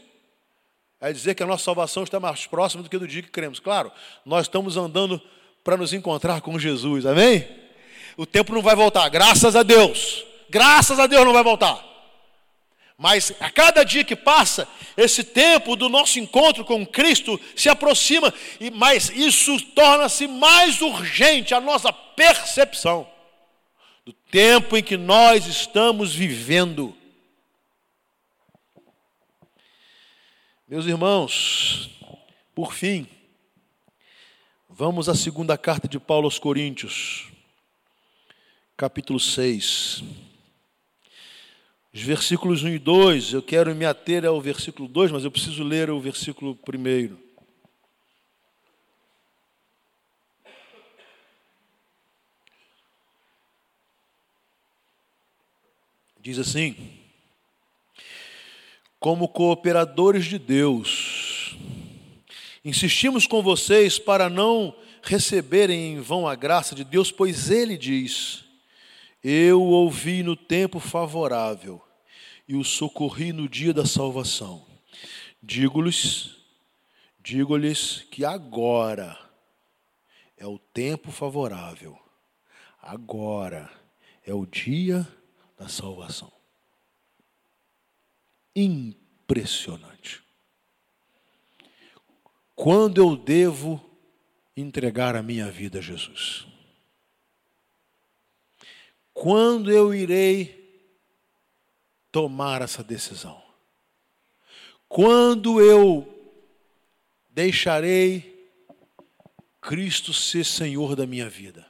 é 1.02 1.12
dizer 1.12 1.34
que 1.34 1.42
a 1.42 1.48
nossa 1.48 1.64
salvação 1.64 2.04
está 2.04 2.20
mais 2.20 2.46
próxima 2.46 2.84
do 2.84 2.90
que 2.90 2.98
do 2.98 3.08
dia 3.08 3.24
que 3.24 3.32
cremos. 3.32 3.60
Claro, 3.60 3.92
nós 4.24 4.46
estamos 4.46 4.78
andando 4.78 5.20
para 5.64 5.78
nos 5.78 5.94
encontrar 5.94 6.42
com 6.42 6.60
Jesus, 6.60 7.06
amém? 7.06 7.48
O 8.18 8.26
tempo 8.26 8.54
não 8.54 8.62
vai 8.62 8.76
voltar, 8.76 9.08
graças 9.10 9.56
a 9.56 9.64
Deus. 9.64 10.26
Graças 10.50 11.00
a 11.00 11.08
Deus 11.08 11.26
não 11.26 11.34
vai 11.34 11.44
voltar. 11.44 11.84
Mas 12.98 13.34
a 13.40 13.50
cada 13.50 13.84
dia 13.84 14.04
que 14.04 14.16
passa, 14.16 14.68
esse 14.96 15.24
tempo 15.24 15.76
do 15.76 15.90
nosso 15.90 16.20
encontro 16.20 16.64
com 16.64 16.86
Cristo 16.86 17.40
se 17.56 17.70
aproxima, 17.70 18.34
e 18.60 18.70
mais 18.70 19.10
isso 19.10 19.60
torna-se 19.72 20.28
mais 20.28 20.80
urgente 20.82 21.54
a 21.54 21.60
nossa 21.60 21.92
percepção 21.92 23.08
do 24.06 24.14
tempo 24.14 24.78
em 24.78 24.84
que 24.84 24.98
nós 24.98 25.48
estamos 25.48 26.14
vivendo. 26.14 26.96
Meus 30.68 30.86
irmãos, 30.86 31.90
por 32.54 32.74
fim, 32.74 33.08
vamos 34.76 35.08
à 35.08 35.14
segunda 35.14 35.56
carta 35.56 35.88
de 35.88 36.00
Paulo 36.00 36.26
aos 36.26 36.40
Coríntios, 36.40 37.32
capítulo 38.76 39.20
6. 39.20 40.04
Os 41.94 42.02
versículos 42.02 42.64
1 42.64 42.70
e 42.70 42.80
2, 42.80 43.34
eu 43.34 43.44
quero 43.44 43.76
me 43.76 43.86
ater 43.86 44.26
ao 44.26 44.42
versículo 44.42 44.88
2, 44.88 45.12
mas 45.12 45.24
eu 45.24 45.30
preciso 45.30 45.64
ler 45.64 45.92
o 45.92 46.00
versículo 46.00 46.58
1. 46.68 47.16
Diz 56.20 56.40
assim: 56.40 56.76
Como 59.00 59.28
cooperadores 59.28 60.26
de 60.26 60.40
Deus, 60.40 61.13
insistimos 62.64 63.28
com 63.28 63.42
vocês 63.42 64.00
para 64.00 64.30
não 64.30 64.76
receberem 65.02 65.94
em 65.94 66.02
vão 66.02 66.28
a 66.28 66.36
graça 66.36 66.74
de 66.74 66.84
Deus, 66.84 67.12
pois 67.12 67.50
Ele 67.50 67.78
diz: 67.78 68.46
Eu 69.24 69.62
ouvi 69.62 70.24
no 70.24 70.36
tempo 70.36 70.80
favorável 70.80 71.82
e 72.48 72.56
o 72.56 72.64
socorri 72.64 73.34
no 73.34 73.50
dia 73.50 73.74
da 73.74 73.86
salvação. 73.86 74.66
Digo-lhes, 75.42 76.38
digo-lhes 77.22 78.06
que 78.10 78.24
agora 78.24 79.18
é 80.38 80.48
o 80.48 80.58
tempo 80.58 81.12
favorável. 81.12 82.00
Agora 82.82 83.72
é 84.26 84.34
o 84.34 84.46
dia 84.46 85.08
da 85.58 85.68
salvação. 85.68 86.32
Impressionante. 88.56 90.23
Quando 92.56 93.02
eu 93.02 93.16
devo 93.16 93.84
entregar 94.56 95.16
a 95.16 95.24
minha 95.24 95.50
vida 95.50 95.80
a 95.80 95.82
Jesus? 95.82 96.46
Quando 99.14 99.72
eu 99.72 99.94
irei 99.94 100.64
tomar 102.14 102.62
essa 102.62 102.82
decisão. 102.84 103.42
Quando 104.88 105.60
eu 105.60 106.08
deixarei 107.32 108.48
Cristo 109.60 110.14
ser 110.14 110.46
Senhor 110.46 110.96
da 110.96 111.08
minha 111.08 111.28
vida? 111.28 111.66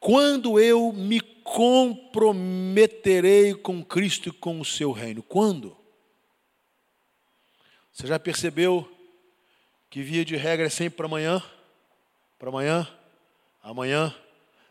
Quando 0.00 0.58
eu 0.58 0.90
me 0.90 1.20
comprometerei 1.20 3.52
com 3.54 3.84
Cristo 3.84 4.30
e 4.30 4.32
com 4.32 4.58
o 4.58 4.64
seu 4.64 4.90
reino? 4.90 5.22
Quando? 5.22 5.76
Você 7.92 8.06
já 8.06 8.18
percebeu 8.18 8.90
que 9.94 10.02
via 10.02 10.24
de 10.24 10.34
regra 10.34 10.66
é 10.66 10.68
sempre 10.68 10.96
para 10.96 11.06
amanhã? 11.06 11.40
Para 12.36 12.48
amanhã? 12.48 12.88
Amanhã? 13.62 14.12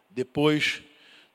Depois? 0.10 0.84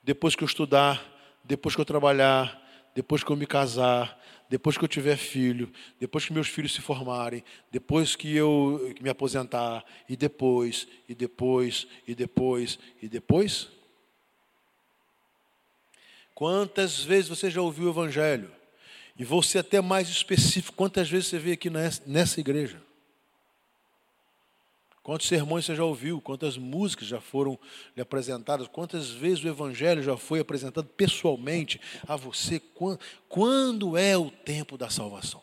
Depois 0.02 0.36
que 0.36 0.44
eu 0.44 0.46
estudar? 0.46 1.02
Depois 1.42 1.74
que 1.74 1.80
eu 1.80 1.86
trabalhar? 1.86 2.68
depois 2.94 3.22
que 3.22 3.30
eu 3.30 3.36
me 3.36 3.46
casar, 3.46 4.20
depois 4.48 4.76
que 4.76 4.82
eu 4.82 4.88
tiver 4.88 5.16
filho, 5.16 5.72
depois 6.00 6.24
que 6.24 6.32
meus 6.32 6.48
filhos 6.48 6.74
se 6.74 6.80
formarem, 6.80 7.44
depois 7.70 8.16
que 8.16 8.34
eu 8.34 8.92
me 9.00 9.08
aposentar, 9.08 9.84
e 10.08 10.16
depois, 10.16 10.88
e 11.08 11.14
depois, 11.14 11.86
e 12.08 12.14
depois, 12.14 12.76
e 13.00 13.08
depois? 13.08 13.68
Quantas 16.34 16.98
vezes 17.04 17.28
você 17.28 17.48
já 17.48 17.62
ouviu 17.62 17.86
o 17.86 17.90
Evangelho? 17.90 18.50
E 19.16 19.22
vou 19.22 19.44
ser 19.44 19.60
até 19.60 19.80
mais 19.80 20.08
específico, 20.08 20.76
quantas 20.76 21.08
vezes 21.08 21.28
você 21.28 21.38
veio 21.38 21.54
aqui 21.54 21.70
nessa 22.04 22.40
igreja? 22.40 22.87
Quantos 25.08 25.26
sermões 25.26 25.64
você 25.64 25.74
já 25.74 25.84
ouviu? 25.84 26.20
Quantas 26.20 26.58
músicas 26.58 27.08
já 27.08 27.18
foram 27.18 27.58
lhe 27.96 28.02
apresentadas? 28.02 28.68
Quantas 28.68 29.08
vezes 29.08 29.42
o 29.42 29.48
Evangelho 29.48 30.02
já 30.02 30.18
foi 30.18 30.38
apresentado 30.38 30.86
pessoalmente 30.86 31.80
a 32.06 32.14
você? 32.14 32.60
Quando 33.26 33.96
é 33.96 34.18
o 34.18 34.30
tempo 34.30 34.76
da 34.76 34.90
salvação? 34.90 35.40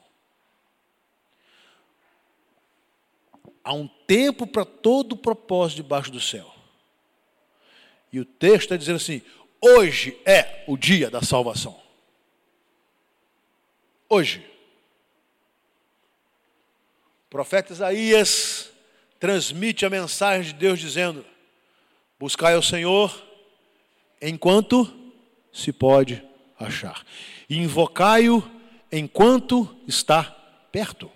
Há 3.63 3.73
um 3.73 3.87
tempo 3.87 4.45
para 4.45 4.65
todo 4.65 5.13
o 5.13 5.17
propósito 5.17 5.77
debaixo 5.77 6.11
do 6.11 6.21
céu. 6.21 6.53
E 8.13 8.19
o 8.19 8.25
texto 8.25 8.65
está 8.65 8.77
dizendo 8.77 8.97
assim: 8.97 9.23
hoje 9.59 10.15
é 10.27 10.63
o 10.67 10.77
dia 10.77 11.09
da 11.09 11.23
salvação. 11.23 11.75
Hoje. 14.07 14.47
O 17.25 17.29
profeta 17.31 17.73
Isaías 17.73 18.54
transmite 19.19 19.85
a 19.85 19.89
mensagem 19.89 20.53
de 20.53 20.59
Deus 20.59 20.79
dizendo: 20.79 21.25
Buscai 22.19 22.55
ao 22.55 22.61
Senhor 22.61 23.23
enquanto 24.21 24.91
se 25.51 25.71
pode 25.71 26.23
achar, 26.59 27.05
invocai-o 27.49 28.43
enquanto 28.91 29.75
está 29.87 30.23
perto. 30.71 31.11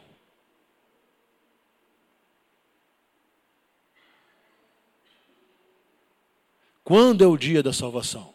Quando 6.83 7.23
é 7.23 7.27
o 7.27 7.37
dia 7.37 7.61
da 7.61 7.71
salvação? 7.71 8.33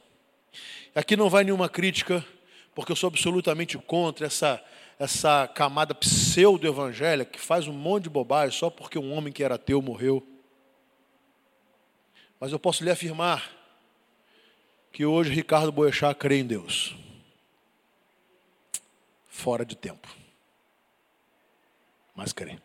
Aqui 0.95 1.17
não 1.17 1.29
vai 1.29 1.43
nenhuma 1.43 1.69
crítica, 1.69 2.25
porque 2.73 2.93
eu 2.93 2.97
sou 2.97 3.09
absolutamente 3.09 3.77
contra 3.79 4.27
essa 4.27 4.63
essa 4.99 5.49
camada 5.49 5.95
pseudo-evangélica 5.95 7.33
que 7.33 7.41
faz 7.41 7.67
um 7.67 7.73
monte 7.73 8.05
de 8.05 8.11
bobagem 8.11 8.57
só 8.57 8.71
porque 8.71 8.99
um 8.99 9.13
homem 9.13 9.33
que 9.33 9.43
era 9.43 9.57
ateu 9.57 9.83
morreu. 9.83 10.27
Mas 12.39 12.53
eu 12.53 12.59
posso 12.59 12.85
lhe 12.85 12.91
afirmar 12.91 13.51
que 14.93 15.05
hoje 15.05 15.31
Ricardo 15.31 15.73
Boechat 15.73 16.19
crê 16.19 16.39
em 16.39 16.47
Deus. 16.47 16.95
Fora 19.29 19.65
de 19.65 19.77
tempo. 19.77 20.09
Mas 22.15 22.33
crê. 22.33 22.59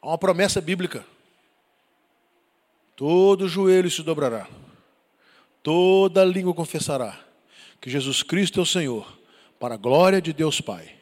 Há 0.00 0.06
uma 0.06 0.18
promessa 0.18 0.60
bíblica 0.60 1.04
Todo 2.98 3.46
joelho 3.46 3.88
se 3.88 4.02
dobrará, 4.02 4.48
toda 5.62 6.24
língua 6.24 6.52
confessará 6.52 7.16
que 7.80 7.88
Jesus 7.88 8.24
Cristo 8.24 8.58
é 8.58 8.62
o 8.64 8.66
Senhor, 8.66 9.16
para 9.56 9.74
a 9.74 9.78
glória 9.78 10.20
de 10.20 10.32
Deus 10.32 10.60
Pai. 10.60 10.96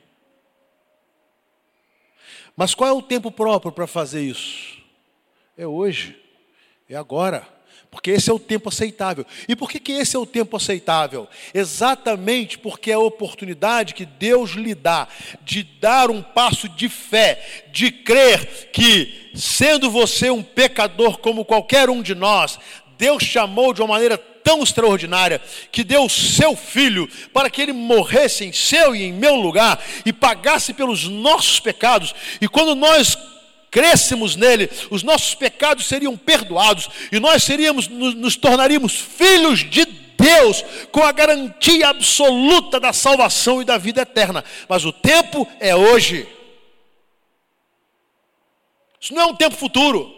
Mas 2.55 2.75
qual 2.75 2.91
é 2.91 2.93
o 2.93 3.01
tempo 3.01 3.33
próprio 3.33 3.73
para 3.73 3.87
fazer 3.87 4.21
isso? 4.21 4.77
É 5.57 5.67
hoje, 5.67 6.23
é 6.87 6.95
agora 6.95 7.49
porque 7.91 8.11
esse 8.11 8.31
é 8.31 8.33
o 8.33 8.39
tempo 8.39 8.69
aceitável. 8.69 9.25
E 9.49 9.57
por 9.57 9.71
que, 9.71 9.81
que 9.81 9.93
esse 9.93 10.17
é 10.17 10.19
o 10.19 10.27
tempo 10.27 10.57
aceitável? 10.57 11.27
Exatamente 11.55 12.59
porque 12.59 12.91
é 12.91 12.95
a 12.95 12.99
oportunidade 12.99 13.95
que 13.95 14.05
Deus 14.05 14.51
lhe 14.51 14.75
dá 14.75 15.09
de 15.43 15.63
dar 15.63 16.11
um 16.11 16.23
passo 16.23 16.69
de 16.69 16.89
fé, 16.89 17.65
de 17.73 17.91
crer 17.91 18.71
que, 18.71 19.31
sendo 19.35 19.91
você 19.91 20.31
um 20.31 20.43
pecador 20.43 21.19
como 21.19 21.45
qualquer 21.45 21.89
um 21.89 22.03
de 22.03 22.15
nós, 22.15 22.59
Deus 22.99 23.23
chamou 23.23 23.73
de 23.73 23.81
uma 23.81 23.95
maneira 23.95 24.19
tão 24.19 24.63
extraordinária 24.63 25.41
que 25.73 25.83
deu 25.83 26.05
o 26.05 26.11
seu 26.11 26.55
filho 26.55 27.09
para 27.33 27.51
que 27.51 27.61
ele 27.61 27.73
morresse 27.73 28.45
em 28.45 28.53
seu 28.53 28.95
e 28.95 29.03
em 29.03 29.13
meu 29.13 29.35
lugar 29.35 29.83
e 30.05 30.13
pagasse 30.13 30.73
pelos 30.73 31.09
nossos 31.09 31.59
pecados. 31.59 32.15
E 32.41 32.47
quando 32.47 32.75
nós 32.75 33.17
crêssemos 33.71 34.37
nele, 34.37 34.71
os 34.91 35.03
nossos 35.03 35.35
pecados 35.35 35.87
seriam 35.87 36.17
perdoados 36.17 36.89
e 37.13 37.21
nós 37.21 37.43
seríamos, 37.43 37.89
nos, 37.89 38.37
tornaríamos 38.37 38.95
filhos 38.95 39.61
de 39.69 39.85
Deus 39.85 40.65
com 40.91 41.03
a 41.03 41.13
garantia 41.13 41.89
absoluta 41.89 42.81
da 42.81 42.93
salvação 42.93 43.61
e 43.61 43.65
da 43.65 43.79
vida 43.79 44.03
eterna. 44.03 44.45
Mas 44.69 44.85
o 44.85 44.93
tempo 44.93 45.47
é 45.61 45.75
hoje. 45.75 46.27
Isso 49.01 49.15
não 49.15 49.23
é 49.23 49.27
um 49.27 49.37
tempo 49.37 49.55
futuro. 49.55 50.15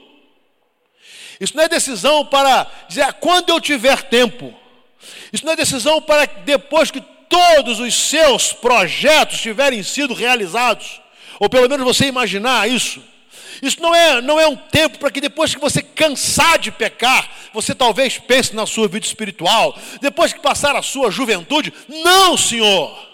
Isso 1.41 1.57
não 1.57 1.65
é 1.65 1.69
decisão 1.69 2.25
para 2.25 2.67
dizer 2.89 3.03
ah, 3.03 3.13
quando 3.13 3.51
eu 3.51 3.61
tiver 3.61 4.03
tempo. 4.03 4.55
Isso 5.33 5.45
não 5.45 5.53
é 5.53 5.57
decisão 5.57 6.01
para 6.01 6.27
depois 6.27 6.91
que 6.91 7.01
todos 7.29 7.81
os 7.81 7.95
seus 7.95 8.53
projetos 8.53 9.41
tiverem 9.41 9.83
sido 9.83 10.15
realizados, 10.15 11.01
ou 11.39 11.49
pelo 11.49 11.69
menos 11.69 11.85
você 11.85 12.07
imaginar 12.07 12.69
isso. 12.69 13.03
Isso 13.63 13.81
não 13.81 13.95
é, 13.95 14.21
não 14.21 14.39
é 14.39 14.47
um 14.47 14.57
tempo 14.57 14.99
para 14.99 15.11
que 15.11 15.21
depois 15.21 15.55
que 15.55 15.61
você 15.61 15.83
cansar 15.83 16.59
de 16.59 16.71
pecar, 16.71 17.29
você 17.53 17.75
talvez 17.75 18.19
pense 18.19 18.55
na 18.55 18.67
sua 18.67 18.89
vida 18.89 19.07
espiritual, 19.07 19.77
depois 20.01 20.33
que 20.33 20.41
passar 20.41 20.77
a 20.77 20.83
sua 20.83 21.11
juventude. 21.11 21.73
Não, 21.89 22.37
senhor 22.37 23.09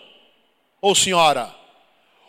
ou 0.81 0.95
senhora. 0.95 1.55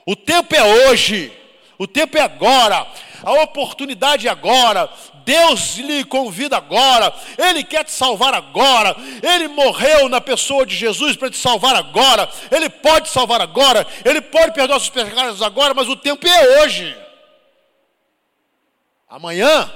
O 0.05 0.15
tempo 0.15 0.55
é 0.55 0.63
hoje, 0.63 1.31
o 1.77 1.85
tempo 1.85 2.17
é 2.17 2.21
agora, 2.21 2.87
a 3.23 3.31
oportunidade 3.43 4.27
é 4.27 4.31
agora. 4.31 4.89
Deus 5.25 5.77
lhe 5.77 6.03
convida 6.03 6.55
agora, 6.55 7.11
Ele 7.37 7.63
quer 7.63 7.83
te 7.83 7.91
salvar 7.91 8.35
agora, 8.35 8.95
Ele 9.23 9.47
morreu 9.47 10.07
na 10.07 10.21
pessoa 10.21 10.65
de 10.65 10.75
Jesus 10.75 11.17
para 11.17 11.31
te 11.31 11.37
salvar 11.37 11.75
agora, 11.75 12.29
Ele 12.51 12.69
pode 12.69 13.09
salvar 13.09 13.41
agora, 13.41 13.85
Ele 14.05 14.21
pode 14.21 14.53
perdoar 14.53 14.79
seus 14.79 14.89
pecados 14.89 15.41
agora, 15.41 15.73
mas 15.73 15.89
o 15.89 15.95
tempo 15.95 16.27
é 16.27 16.61
hoje. 16.61 17.04
Amanhã, 19.15 19.71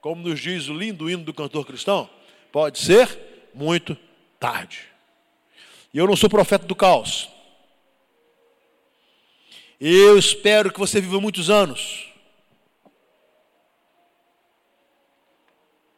como 0.00 0.26
nos 0.26 0.40
diz 0.40 0.66
o 0.68 0.72
lindo 0.72 1.10
hino 1.10 1.24
do 1.24 1.34
cantor 1.34 1.66
cristão, 1.66 2.08
pode 2.50 2.78
ser 2.78 3.50
muito 3.52 3.94
tarde. 4.40 4.88
E 5.92 5.98
eu 5.98 6.06
não 6.06 6.16
sou 6.16 6.30
profeta 6.30 6.64
do 6.64 6.74
caos. 6.74 7.28
Eu 9.78 10.16
espero 10.16 10.72
que 10.72 10.78
você 10.78 11.02
viva 11.02 11.20
muitos 11.20 11.50
anos. 11.50 12.06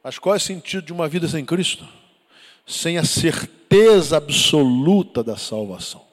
Mas 0.02 0.18
qual 0.18 0.34
é 0.34 0.38
o 0.38 0.40
sentido 0.40 0.86
de 0.86 0.92
uma 0.92 1.06
vida 1.06 1.28
sem 1.28 1.44
Cristo? 1.44 1.88
Sem 2.66 2.98
a 2.98 3.04
certeza 3.04 4.16
absoluta 4.16 5.22
da 5.22 5.36
salvação. 5.36 6.04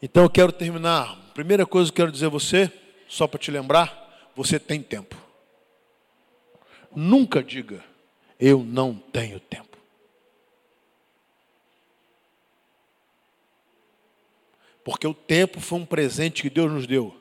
Então 0.00 0.22
eu 0.22 0.30
quero 0.30 0.50
terminar. 0.50 1.14
Primeira 1.34 1.66
coisa 1.66 1.92
que 1.92 2.00
eu 2.00 2.06
quero 2.06 2.12
dizer 2.12 2.24
a 2.24 2.30
você, 2.30 2.72
só 3.14 3.28
para 3.28 3.38
te 3.38 3.48
lembrar, 3.48 4.32
você 4.34 4.58
tem 4.58 4.82
tempo. 4.82 5.16
Nunca 6.92 7.44
diga, 7.44 7.84
eu 8.40 8.64
não 8.64 8.96
tenho 8.96 9.38
tempo. 9.38 9.78
Porque 14.82 15.06
o 15.06 15.14
tempo 15.14 15.60
foi 15.60 15.78
um 15.78 15.86
presente 15.86 16.42
que 16.42 16.50
Deus 16.50 16.72
nos 16.72 16.86
deu, 16.88 17.16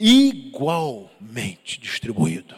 igualmente 0.00 1.78
distribuído. 1.78 2.56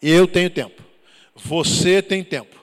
Eu 0.00 0.26
tenho 0.26 0.48
tempo. 0.48 0.82
Você 1.34 2.00
tem 2.00 2.24
tempo. 2.24 2.58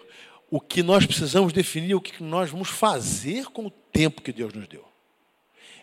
O 0.49 0.59
que 0.59 0.81
nós 0.81 1.05
precisamos 1.05 1.53
definir 1.53 1.91
é 1.91 1.95
o 1.95 2.01
que 2.01 2.21
nós 2.23 2.49
vamos 2.49 2.69
fazer 2.69 3.45
com 3.45 3.67
o 3.67 3.71
tempo 3.71 4.23
que 4.23 4.33
Deus 4.33 4.53
nos 4.53 4.67
deu. 4.67 4.83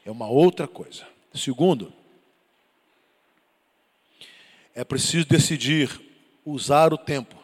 É 0.05 0.11
uma 0.11 0.29
outra 0.29 0.67
coisa. 0.67 1.07
Segundo, 1.35 1.93
é 4.75 4.85
preciso 4.85 5.27
decidir 5.27 6.01
usar 6.45 6.93
o 6.93 6.99
tempo 6.99 7.37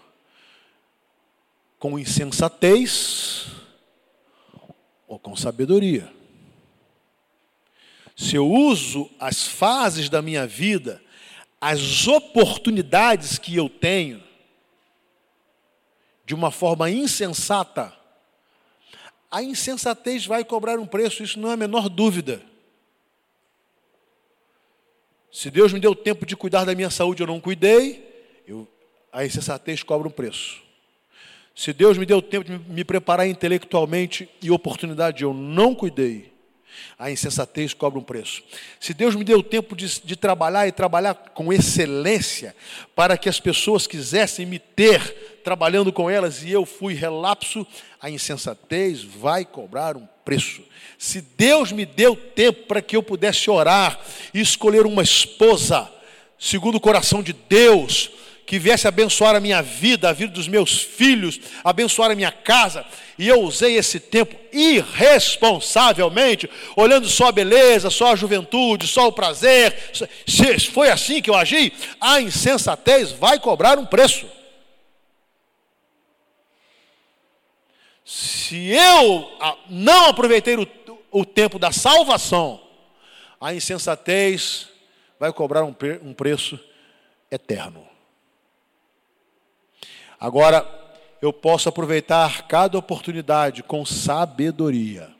com 1.78 1.98
insensatez 1.98 3.46
ou 5.06 5.18
com 5.18 5.36
sabedoria. 5.36 6.12
Se 8.16 8.36
eu 8.36 8.50
uso 8.50 9.10
as 9.20 9.46
fases 9.46 10.08
da 10.08 10.22
minha 10.22 10.46
vida 10.46 11.02
as 11.60 12.06
oportunidades 12.06 13.38
que 13.38 13.56
eu 13.56 13.68
tenho 13.68 14.22
de 16.24 16.34
uma 16.34 16.50
forma 16.50 16.90
insensata, 16.90 17.92
a 19.30 19.42
insensatez 19.42 20.26
vai 20.26 20.44
cobrar 20.44 20.78
um 20.78 20.86
preço, 20.86 21.22
isso 21.22 21.38
não 21.38 21.50
é 21.50 21.54
a 21.54 21.56
menor 21.56 21.88
dúvida. 21.88 22.42
Se 25.32 25.50
Deus 25.50 25.72
me 25.72 25.80
deu 25.80 25.94
tempo 25.94 26.24
de 26.24 26.36
cuidar 26.36 26.64
da 26.64 26.74
minha 26.74 26.90
saúde, 26.90 27.22
eu 27.22 27.26
não 27.26 27.40
cuidei, 27.40 28.42
eu, 28.46 28.66
a 29.12 29.24
insensatez 29.24 29.82
cobra 29.82 30.08
um 30.08 30.10
preço. 30.10 30.60
Se 31.54 31.72
Deus 31.72 31.96
me 31.96 32.04
deu 32.04 32.20
tempo 32.20 32.44
de 32.44 32.58
me 32.70 32.84
preparar 32.84 33.26
intelectualmente 33.26 34.28
e 34.42 34.50
oportunidade, 34.50 35.22
eu 35.22 35.32
não 35.32 35.74
cuidei, 35.74 36.32
a 36.98 37.10
insensatez 37.10 37.72
cobra 37.72 37.98
um 37.98 38.02
preço. 38.02 38.42
Se 38.78 38.92
Deus 38.92 39.14
me 39.14 39.24
deu 39.24 39.42
tempo 39.42 39.74
de, 39.74 40.00
de, 40.02 40.16
trabalhar 40.16 40.68
e 40.68 40.72
trabalhar 40.72 41.14
com 41.14 41.52
excelência, 41.52 42.54
para 42.94 43.16
que 43.16 43.28
as 43.28 43.40
pessoas 43.40 43.86
quisessem 43.86 44.44
me 44.44 44.58
ter 44.58 45.25
trabalhando 45.46 45.92
com 45.92 46.10
elas 46.10 46.42
e 46.42 46.50
eu 46.50 46.66
fui 46.66 46.92
relapso, 46.92 47.64
a 48.02 48.10
insensatez 48.10 49.04
vai 49.04 49.44
cobrar 49.44 49.96
um 49.96 50.04
preço. 50.24 50.60
Se 50.98 51.20
Deus 51.20 51.70
me 51.70 51.86
deu 51.86 52.16
tempo 52.16 52.66
para 52.66 52.82
que 52.82 52.96
eu 52.96 53.02
pudesse 53.02 53.48
orar 53.48 53.96
e 54.34 54.40
escolher 54.40 54.84
uma 54.84 55.04
esposa, 55.04 55.88
segundo 56.36 56.74
o 56.74 56.80
coração 56.80 57.22
de 57.22 57.32
Deus, 57.32 58.10
que 58.44 58.58
viesse 58.58 58.88
abençoar 58.88 59.36
a 59.36 59.40
minha 59.40 59.62
vida, 59.62 60.08
a 60.08 60.12
vida 60.12 60.32
dos 60.32 60.48
meus 60.48 60.80
filhos, 60.80 61.38
abençoar 61.62 62.10
a 62.10 62.16
minha 62.16 62.32
casa, 62.32 62.84
e 63.16 63.28
eu 63.28 63.40
usei 63.42 63.76
esse 63.76 64.00
tempo 64.00 64.34
irresponsavelmente, 64.52 66.50
olhando 66.74 67.08
só 67.08 67.28
a 67.28 67.32
beleza, 67.32 67.88
só 67.88 68.12
a 68.12 68.16
juventude, 68.16 68.88
só 68.88 69.06
o 69.06 69.12
prazer. 69.12 69.92
Se 70.26 70.58
foi 70.72 70.90
assim 70.90 71.22
que 71.22 71.30
eu 71.30 71.36
agi, 71.36 71.72
a 72.00 72.20
insensatez 72.20 73.12
vai 73.12 73.38
cobrar 73.38 73.78
um 73.78 73.86
preço. 73.86 74.26
Se 78.06 78.68
eu 78.68 79.28
não 79.68 80.06
aproveitei 80.06 80.54
o, 80.54 80.64
o 81.10 81.24
tempo 81.24 81.58
da 81.58 81.72
salvação, 81.72 82.60
a 83.40 83.52
insensatez 83.52 84.68
vai 85.18 85.32
cobrar 85.32 85.64
um, 85.64 85.74
um 86.04 86.14
preço 86.14 86.56
eterno. 87.28 87.84
Agora, 90.20 90.64
eu 91.20 91.32
posso 91.32 91.68
aproveitar 91.68 92.46
cada 92.46 92.78
oportunidade 92.78 93.64
com 93.64 93.84
sabedoria. 93.84 95.12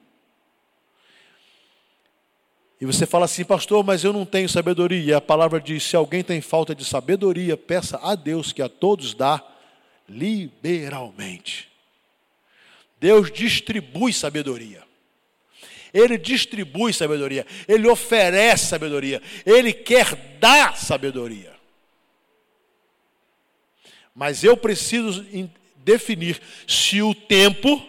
E 2.80 2.86
você 2.86 3.04
fala 3.04 3.24
assim, 3.24 3.44
pastor, 3.44 3.82
mas 3.84 4.04
eu 4.04 4.12
não 4.12 4.24
tenho 4.24 4.48
sabedoria. 4.48 5.02
E 5.02 5.12
a 5.12 5.20
palavra 5.20 5.60
diz: 5.60 5.82
se 5.82 5.96
alguém 5.96 6.22
tem 6.22 6.40
falta 6.40 6.72
de 6.72 6.84
sabedoria, 6.84 7.56
peça 7.56 7.98
a 8.00 8.14
Deus 8.14 8.52
que 8.52 8.62
a 8.62 8.68
todos 8.68 9.12
dá 9.12 9.42
liberalmente. 10.08 11.75
Deus 12.98 13.30
distribui 13.30 14.12
sabedoria. 14.12 14.82
Ele 15.92 16.18
distribui 16.18 16.92
sabedoria. 16.92 17.46
Ele 17.66 17.88
oferece 17.88 18.66
sabedoria. 18.66 19.22
Ele 19.44 19.72
quer 19.72 20.14
dar 20.38 20.76
sabedoria. 20.76 21.54
Mas 24.14 24.42
eu 24.44 24.56
preciso 24.56 25.24
definir 25.76 26.40
se 26.66 27.02
o 27.02 27.14
tempo 27.14 27.82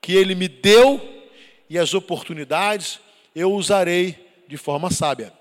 que 0.00 0.12
Ele 0.14 0.34
me 0.34 0.48
deu 0.48 1.00
e 1.68 1.78
as 1.78 1.94
oportunidades 1.94 3.00
eu 3.34 3.52
usarei 3.52 4.16
de 4.48 4.56
forma 4.56 4.90
sábia. 4.90 5.32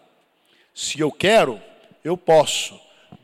Se 0.73 0.99
eu 0.99 1.12
quero, 1.12 1.60
eu 2.04 2.15
posso. 2.15 2.80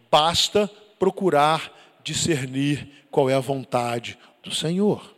Basta 0.09 0.69
procurar 0.99 1.71
discernir 2.03 2.87
qual 3.11 3.29
é 3.29 3.33
a 3.33 3.39
vontade 3.39 4.17
do 4.47 4.55
Senhor. 4.55 5.15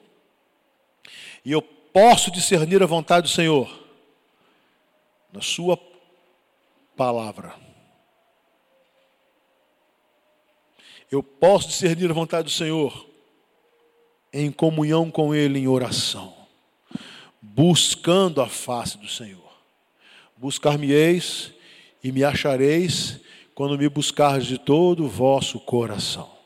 E 1.44 1.52
eu 1.52 1.62
posso 1.62 2.32
discernir 2.32 2.82
a 2.84 2.86
vontade 2.86 3.28
do 3.28 3.34
Senhor 3.34 3.70
na 5.32 5.42
Sua 5.42 5.80
palavra. 6.96 7.56
Eu 11.12 11.24
posso 11.24 11.68
discernir 11.68 12.10
a 12.10 12.14
vontade 12.14 12.46
do 12.46 12.52
Senhor 12.52 13.08
em 14.32 14.52
comunhão 14.52 15.10
com 15.10 15.34
Ele 15.34 15.60
em 15.60 15.68
oração, 15.68 16.36
buscando 17.42 18.42
a 18.42 18.48
face 18.48 18.98
do 18.98 19.08
Senhor. 19.08 19.50
Buscar-me-eis 20.38 21.52
e 22.04 22.12
me 22.12 22.24
achareis 22.24 23.20
quando 23.56 23.78
me 23.78 23.90
buscardes 23.90 24.48
de 24.48 24.58
todo 24.58 25.04
o 25.04 25.10
vosso 25.10 25.60
coração. 25.60 26.39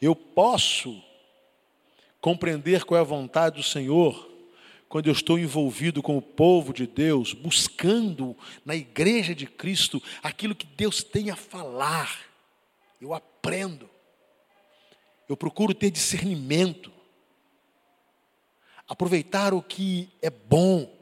Eu 0.00 0.16
posso 0.16 1.02
compreender 2.20 2.84
qual 2.84 2.98
é 2.98 3.00
a 3.00 3.04
vontade 3.04 3.56
do 3.56 3.62
Senhor 3.62 4.28
quando 4.88 5.06
eu 5.06 5.12
estou 5.12 5.38
envolvido 5.38 6.02
com 6.02 6.18
o 6.18 6.22
povo 6.22 6.72
de 6.72 6.84
Deus, 6.84 7.32
buscando 7.32 8.36
na 8.64 8.74
igreja 8.74 9.34
de 9.34 9.46
Cristo 9.46 10.02
aquilo 10.20 10.54
que 10.54 10.66
Deus 10.66 11.04
tem 11.04 11.30
a 11.30 11.36
falar, 11.36 12.18
eu 13.00 13.14
aprendo, 13.14 13.88
eu 15.28 15.36
procuro 15.36 15.72
ter 15.72 15.92
discernimento, 15.92 16.90
aproveitar 18.88 19.54
o 19.54 19.62
que 19.62 20.08
é 20.20 20.28
bom, 20.28 20.92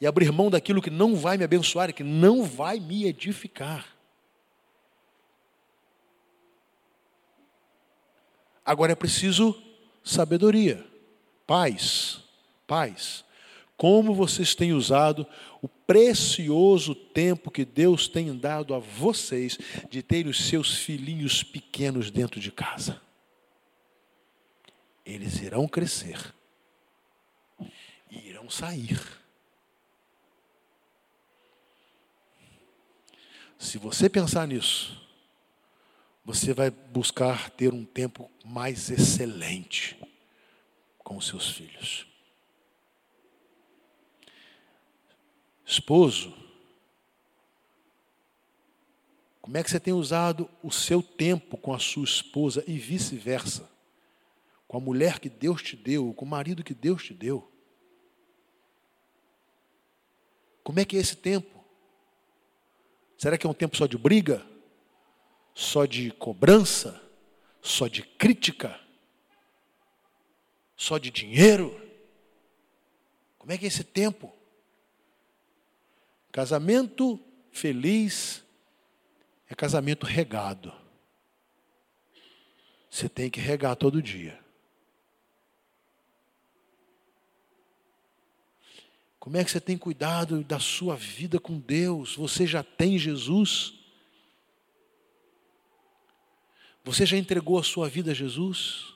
e 0.00 0.06
abrir 0.06 0.30
mão 0.30 0.50
daquilo 0.50 0.82
que 0.82 0.90
não 0.90 1.16
vai 1.16 1.36
me 1.36 1.44
abençoar 1.44 1.90
e 1.90 1.92
que 1.92 2.04
não 2.04 2.44
vai 2.44 2.78
me 2.78 3.06
edificar. 3.06 3.93
Agora 8.64 8.92
é 8.92 8.96
preciso 8.96 9.60
sabedoria. 10.02 10.84
Pais, 11.46 12.20
pais, 12.66 13.24
como 13.76 14.14
vocês 14.14 14.54
têm 14.54 14.72
usado 14.72 15.26
o 15.60 15.68
precioso 15.68 16.94
tempo 16.94 17.50
que 17.50 17.64
Deus 17.64 18.08
tem 18.08 18.36
dado 18.36 18.74
a 18.74 18.78
vocês 18.78 19.58
de 19.90 20.02
ter 20.02 20.26
os 20.26 20.48
seus 20.48 20.76
filhinhos 20.76 21.42
pequenos 21.42 22.10
dentro 22.10 22.40
de 22.40 22.50
casa. 22.50 23.00
Eles 25.04 25.40
irão 25.42 25.68
crescer 25.68 26.34
e 28.10 28.28
irão 28.28 28.48
sair. 28.48 28.98
Se 33.58 33.76
você 33.76 34.08
pensar 34.08 34.46
nisso, 34.46 35.03
você 36.24 36.54
vai 36.54 36.70
buscar 36.70 37.50
ter 37.50 37.72
um 37.74 37.84
tempo 37.84 38.30
mais 38.44 38.90
excelente 38.90 40.00
com 40.98 41.16
os 41.16 41.26
seus 41.26 41.50
filhos. 41.50 42.06
Esposo, 45.66 46.34
como 49.40 49.58
é 49.58 49.62
que 49.62 49.70
você 49.70 49.78
tem 49.78 49.92
usado 49.92 50.48
o 50.62 50.70
seu 50.70 51.02
tempo 51.02 51.58
com 51.58 51.74
a 51.74 51.78
sua 51.78 52.04
esposa 52.04 52.64
e 52.66 52.78
vice-versa? 52.78 53.70
Com 54.66 54.78
a 54.78 54.80
mulher 54.80 55.20
que 55.20 55.28
Deus 55.28 55.62
te 55.62 55.76
deu, 55.76 56.14
com 56.14 56.24
o 56.24 56.28
marido 56.28 56.64
que 56.64 56.74
Deus 56.74 57.04
te 57.04 57.12
deu? 57.12 57.50
Como 60.62 60.80
é 60.80 60.84
que 60.86 60.96
é 60.96 61.00
esse 61.00 61.16
tempo? 61.16 61.62
Será 63.18 63.36
que 63.36 63.46
é 63.46 63.50
um 63.50 63.54
tempo 63.54 63.76
só 63.76 63.86
de 63.86 63.98
briga? 63.98 64.53
Só 65.54 65.86
de 65.86 66.10
cobrança, 66.10 67.00
só 67.62 67.86
de 67.86 68.02
crítica, 68.02 68.78
só 70.76 70.98
de 70.98 71.10
dinheiro. 71.10 71.80
Como 73.38 73.52
é 73.52 73.58
que 73.58 73.64
é 73.64 73.68
esse 73.68 73.84
tempo? 73.84 74.34
Casamento 76.32 77.20
feliz 77.52 78.42
é 79.48 79.54
casamento 79.54 80.04
regado. 80.04 80.72
Você 82.90 83.08
tem 83.08 83.30
que 83.30 83.40
regar 83.40 83.76
todo 83.76 84.02
dia. 84.02 84.42
Como 89.20 89.36
é 89.36 89.44
que 89.44 89.50
você 89.50 89.60
tem 89.60 89.78
cuidado 89.78 90.44
da 90.44 90.58
sua 90.58 90.96
vida 90.96 91.40
com 91.40 91.58
Deus? 91.58 92.16
Você 92.16 92.46
já 92.46 92.62
tem 92.62 92.98
Jesus? 92.98 93.83
Você 96.84 97.06
já 97.06 97.16
entregou 97.16 97.58
a 97.58 97.62
sua 97.62 97.88
vida 97.88 98.10
a 98.10 98.14
Jesus? 98.14 98.92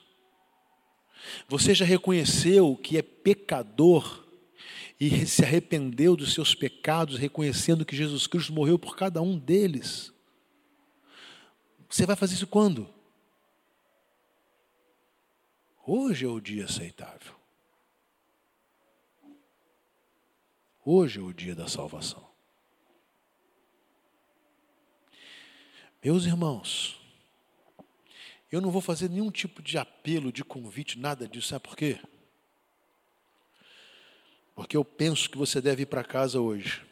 Você 1.47 1.73
já 1.73 1.83
reconheceu 1.83 2.75
que 2.75 2.97
é 2.97 3.01
pecador 3.01 4.25
e 4.99 5.25
se 5.25 5.43
arrependeu 5.43 6.15
dos 6.15 6.33
seus 6.33 6.53
pecados, 6.53 7.17
reconhecendo 7.17 7.85
que 7.85 7.95
Jesus 7.95 8.27
Cristo 8.27 8.53
morreu 8.53 8.77
por 8.77 8.95
cada 8.95 9.21
um 9.21 9.37
deles? 9.37 10.13
Você 11.89 12.05
vai 12.05 12.15
fazer 12.15 12.35
isso 12.35 12.45
quando? 12.45 12.87
Hoje 15.83 16.25
é 16.25 16.29
o 16.29 16.39
dia 16.39 16.65
aceitável. 16.65 17.33
Hoje 20.85 21.19
é 21.19 21.23
o 21.23 21.33
dia 21.33 21.55
da 21.55 21.67
salvação. 21.67 22.29
Meus 26.03 26.25
irmãos, 26.25 26.98
eu 28.51 28.61
não 28.61 28.71
vou 28.71 28.81
fazer 28.81 29.09
nenhum 29.09 29.29
tipo 29.29 29.61
de 29.61 29.77
apelo, 29.77 30.31
de 30.31 30.43
convite, 30.43 30.97
nada 30.97 31.27
disso. 31.27 31.49
Sabe 31.49 31.67
por 31.67 31.75
quê? 31.75 31.99
Porque 34.55 34.75
eu 34.75 34.83
penso 34.83 35.29
que 35.29 35.37
você 35.37 35.61
deve 35.61 35.83
ir 35.83 35.85
para 35.85 36.03
casa 36.03 36.41
hoje. 36.41 36.85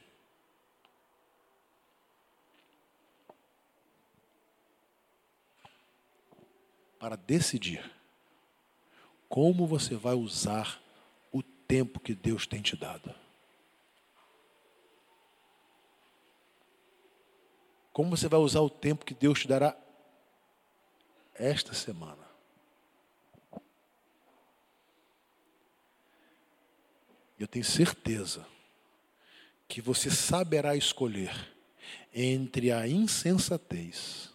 Para 7.00 7.16
decidir 7.16 7.92
como 9.28 9.68
você 9.68 9.96
vai 9.96 10.14
usar 10.14 10.82
o 11.32 11.44
tempo 11.44 12.00
que 12.00 12.16
Deus 12.16 12.48
tem 12.48 12.62
te 12.62 12.76
dado. 12.76 13.14
Como 17.92 18.16
você 18.16 18.28
vai 18.28 18.40
usar 18.40 18.62
o 18.62 18.70
tempo 18.70 19.04
que 19.04 19.14
Deus 19.14 19.42
te 19.42 19.48
dará 19.48 19.76
esta 21.38 21.74
semana. 21.74 22.26
Eu 27.40 27.48
tenho 27.48 27.66
certeza 27.66 28.46
que 29.68 29.82
você 29.82 30.10
saberá 30.10 30.76
escolher 30.76 31.54
entre 32.14 32.72
a 32.72 32.88
insensatez 32.88 34.34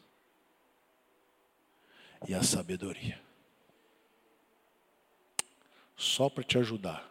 e 2.29 2.35
a 2.35 2.43
sabedoria. 2.43 3.21
Só 5.97 6.29
para 6.29 6.45
te 6.45 6.59
ajudar. 6.59 7.11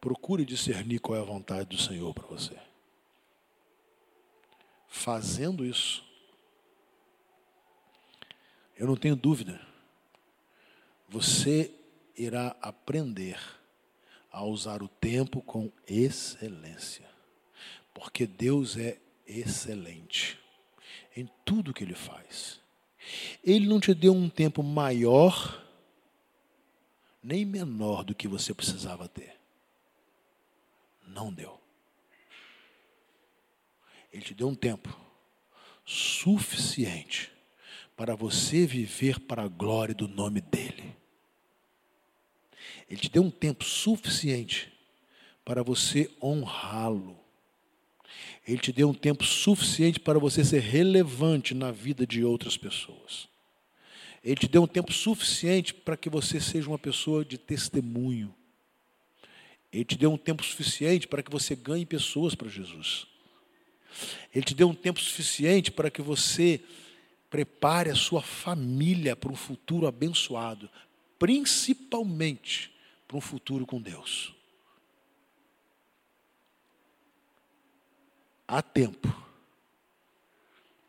Procure 0.00 0.44
discernir 0.44 0.98
qual 0.98 1.18
é 1.18 1.20
a 1.20 1.24
vontade 1.24 1.68
do 1.68 1.78
Senhor 1.80 2.12
para 2.12 2.26
você. 2.26 2.58
Fazendo 4.88 5.64
isso, 5.64 6.04
eu 8.82 8.88
não 8.88 8.96
tenho 8.96 9.14
dúvida. 9.14 9.60
Você 11.08 11.72
irá 12.16 12.56
aprender 12.60 13.38
a 14.28 14.42
usar 14.44 14.82
o 14.82 14.88
tempo 14.88 15.40
com 15.40 15.70
excelência. 15.86 17.08
Porque 17.94 18.26
Deus 18.26 18.76
é 18.76 18.98
excelente 19.24 20.36
em 21.14 21.30
tudo 21.44 21.72
que 21.72 21.84
Ele 21.84 21.94
faz. 21.94 22.58
Ele 23.44 23.68
não 23.68 23.78
te 23.78 23.94
deu 23.94 24.12
um 24.12 24.28
tempo 24.28 24.64
maior, 24.64 25.64
nem 27.22 27.44
menor 27.44 28.02
do 28.02 28.16
que 28.16 28.26
você 28.26 28.52
precisava 28.52 29.06
ter. 29.06 29.36
Não 31.06 31.32
deu. 31.32 31.56
Ele 34.12 34.24
te 34.24 34.34
deu 34.34 34.48
um 34.48 34.56
tempo 34.56 34.92
suficiente 35.84 37.31
para 37.96 38.14
você 38.14 38.66
viver 38.66 39.20
para 39.20 39.42
a 39.42 39.48
glória 39.48 39.94
do 39.94 40.08
nome 40.08 40.40
dEle. 40.40 40.96
Ele 42.88 43.00
te 43.00 43.08
deu 43.08 43.22
um 43.22 43.30
tempo 43.30 43.64
suficiente 43.64 44.72
para 45.44 45.62
você 45.62 46.10
honrá-lo. 46.22 47.18
Ele 48.46 48.58
te 48.58 48.72
deu 48.72 48.88
um 48.88 48.94
tempo 48.94 49.24
suficiente 49.24 50.00
para 50.00 50.18
você 50.18 50.44
ser 50.44 50.60
relevante 50.60 51.54
na 51.54 51.70
vida 51.70 52.06
de 52.06 52.24
outras 52.24 52.56
pessoas. 52.56 53.28
Ele 54.22 54.36
te 54.36 54.48
deu 54.48 54.62
um 54.62 54.66
tempo 54.66 54.92
suficiente 54.92 55.74
para 55.74 55.96
que 55.96 56.08
você 56.08 56.40
seja 56.40 56.68
uma 56.68 56.78
pessoa 56.78 57.24
de 57.24 57.38
testemunho. 57.38 58.34
Ele 59.72 59.84
te 59.84 59.96
deu 59.96 60.12
um 60.12 60.18
tempo 60.18 60.44
suficiente 60.44 61.08
para 61.08 61.22
que 61.22 61.30
você 61.30 61.56
ganhe 61.56 61.86
pessoas 61.86 62.34
para 62.34 62.48
Jesus. 62.48 63.06
Ele 64.34 64.44
te 64.44 64.54
deu 64.54 64.68
um 64.68 64.74
tempo 64.74 65.00
suficiente 65.00 65.70
para 65.70 65.90
que 65.90 66.02
você 66.02 66.60
Prepare 67.32 67.88
a 67.88 67.94
sua 67.94 68.20
família 68.20 69.16
para 69.16 69.32
um 69.32 69.34
futuro 69.34 69.86
abençoado, 69.86 70.68
principalmente 71.18 72.70
para 73.08 73.16
um 73.16 73.22
futuro 73.22 73.64
com 73.66 73.80
Deus. 73.80 74.34
Há 78.46 78.60
tempo 78.60 79.08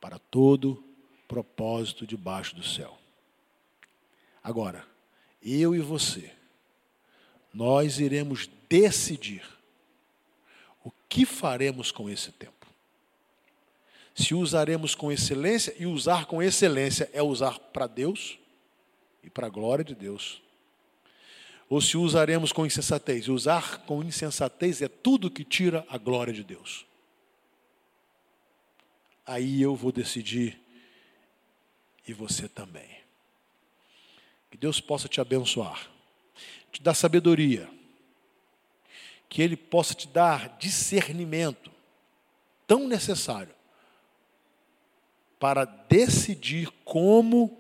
para 0.02 0.20
todo 0.20 0.84
propósito 1.30 2.06
debaixo 2.06 2.54
do 2.58 2.64
céu. 2.64 3.00
Agora, 4.44 4.86
eu 5.42 5.74
e 5.74 5.80
você, 5.80 6.30
nós 7.54 8.02
iremos 8.02 8.50
decidir 8.68 9.48
o 10.84 10.92
que 11.08 11.26
faremos 11.26 11.90
com 11.90 12.10
esse 12.10 12.34
tempo 12.34 12.63
se 14.16 14.36
usaremos 14.36 14.94
com 14.94 15.12
excelência, 15.12 15.76
e 15.78 15.86
usar 15.86 16.26
com 16.26 16.42
excelência 16.42 17.10
é 17.14 17.22
usar 17.22 17.58
para 17.58 17.88
Deus 17.88 18.38
e 19.24 19.30
para 19.30 19.48
a 19.48 19.50
glória 19.50 19.84
de 19.84 19.96
Deus. 19.96 20.42
Ou 21.68 21.82
se 21.82 21.98
usaremos 21.98 22.52
com 22.52 22.66
insensatez. 22.66 23.28
Usar 23.28 23.80
com 23.86 24.04
insensatez 24.04 24.82
é 24.82 24.88
tudo 24.88 25.32
que 25.32 25.44
tira 25.44 25.86
a 25.90 25.98
glória 25.98 26.32
de 26.32 26.44
Deus. 26.44 26.86
Aí 29.26 29.62
eu 29.62 29.76
vou 29.76 29.92
decidir 29.92 30.60
e 32.08 32.14
você 32.14 32.48
também. 32.48 33.02
Que 34.52 34.58
Deus 34.58 34.80
possa 34.80 35.08
te 35.08 35.20
abençoar, 35.20 35.90
te 36.72 36.84
dar 36.84 36.94
sabedoria, 36.94 37.68
que 39.28 39.42
Ele 39.42 39.58
possa 39.58 39.96
te 39.96 40.08
dar 40.08 40.58
discernimento 40.60 41.72
tão 42.68 42.88
necessário 42.88 43.56
para 45.44 45.66
decidir 45.66 46.72
como 46.86 47.52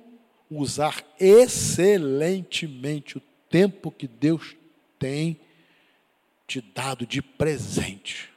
usar 0.49 1.03
excelentemente 1.19 3.17
o 3.17 3.21
tempo 3.49 3.91
que 3.91 4.07
Deus 4.07 4.55
tem 4.97 5.37
te 6.47 6.61
dado 6.61 7.05
de 7.05 7.21
presente. 7.21 8.31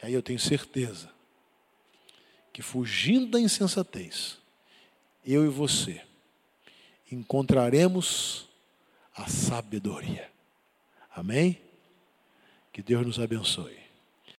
Aí 0.00 0.14
eu 0.14 0.22
tenho 0.22 0.38
certeza 0.38 1.10
que 2.54 2.62
fugindo 2.62 3.32
da 3.32 3.38
insensatez, 3.38 4.38
eu 5.22 5.44
e 5.44 5.48
você 5.50 6.00
encontraremos 7.12 8.48
a 9.14 9.28
sabedoria. 9.28 10.32
Amém? 11.14 11.60
Que 12.72 12.80
Deus 12.80 13.06
nos 13.06 13.20
abençoe. 13.20 13.79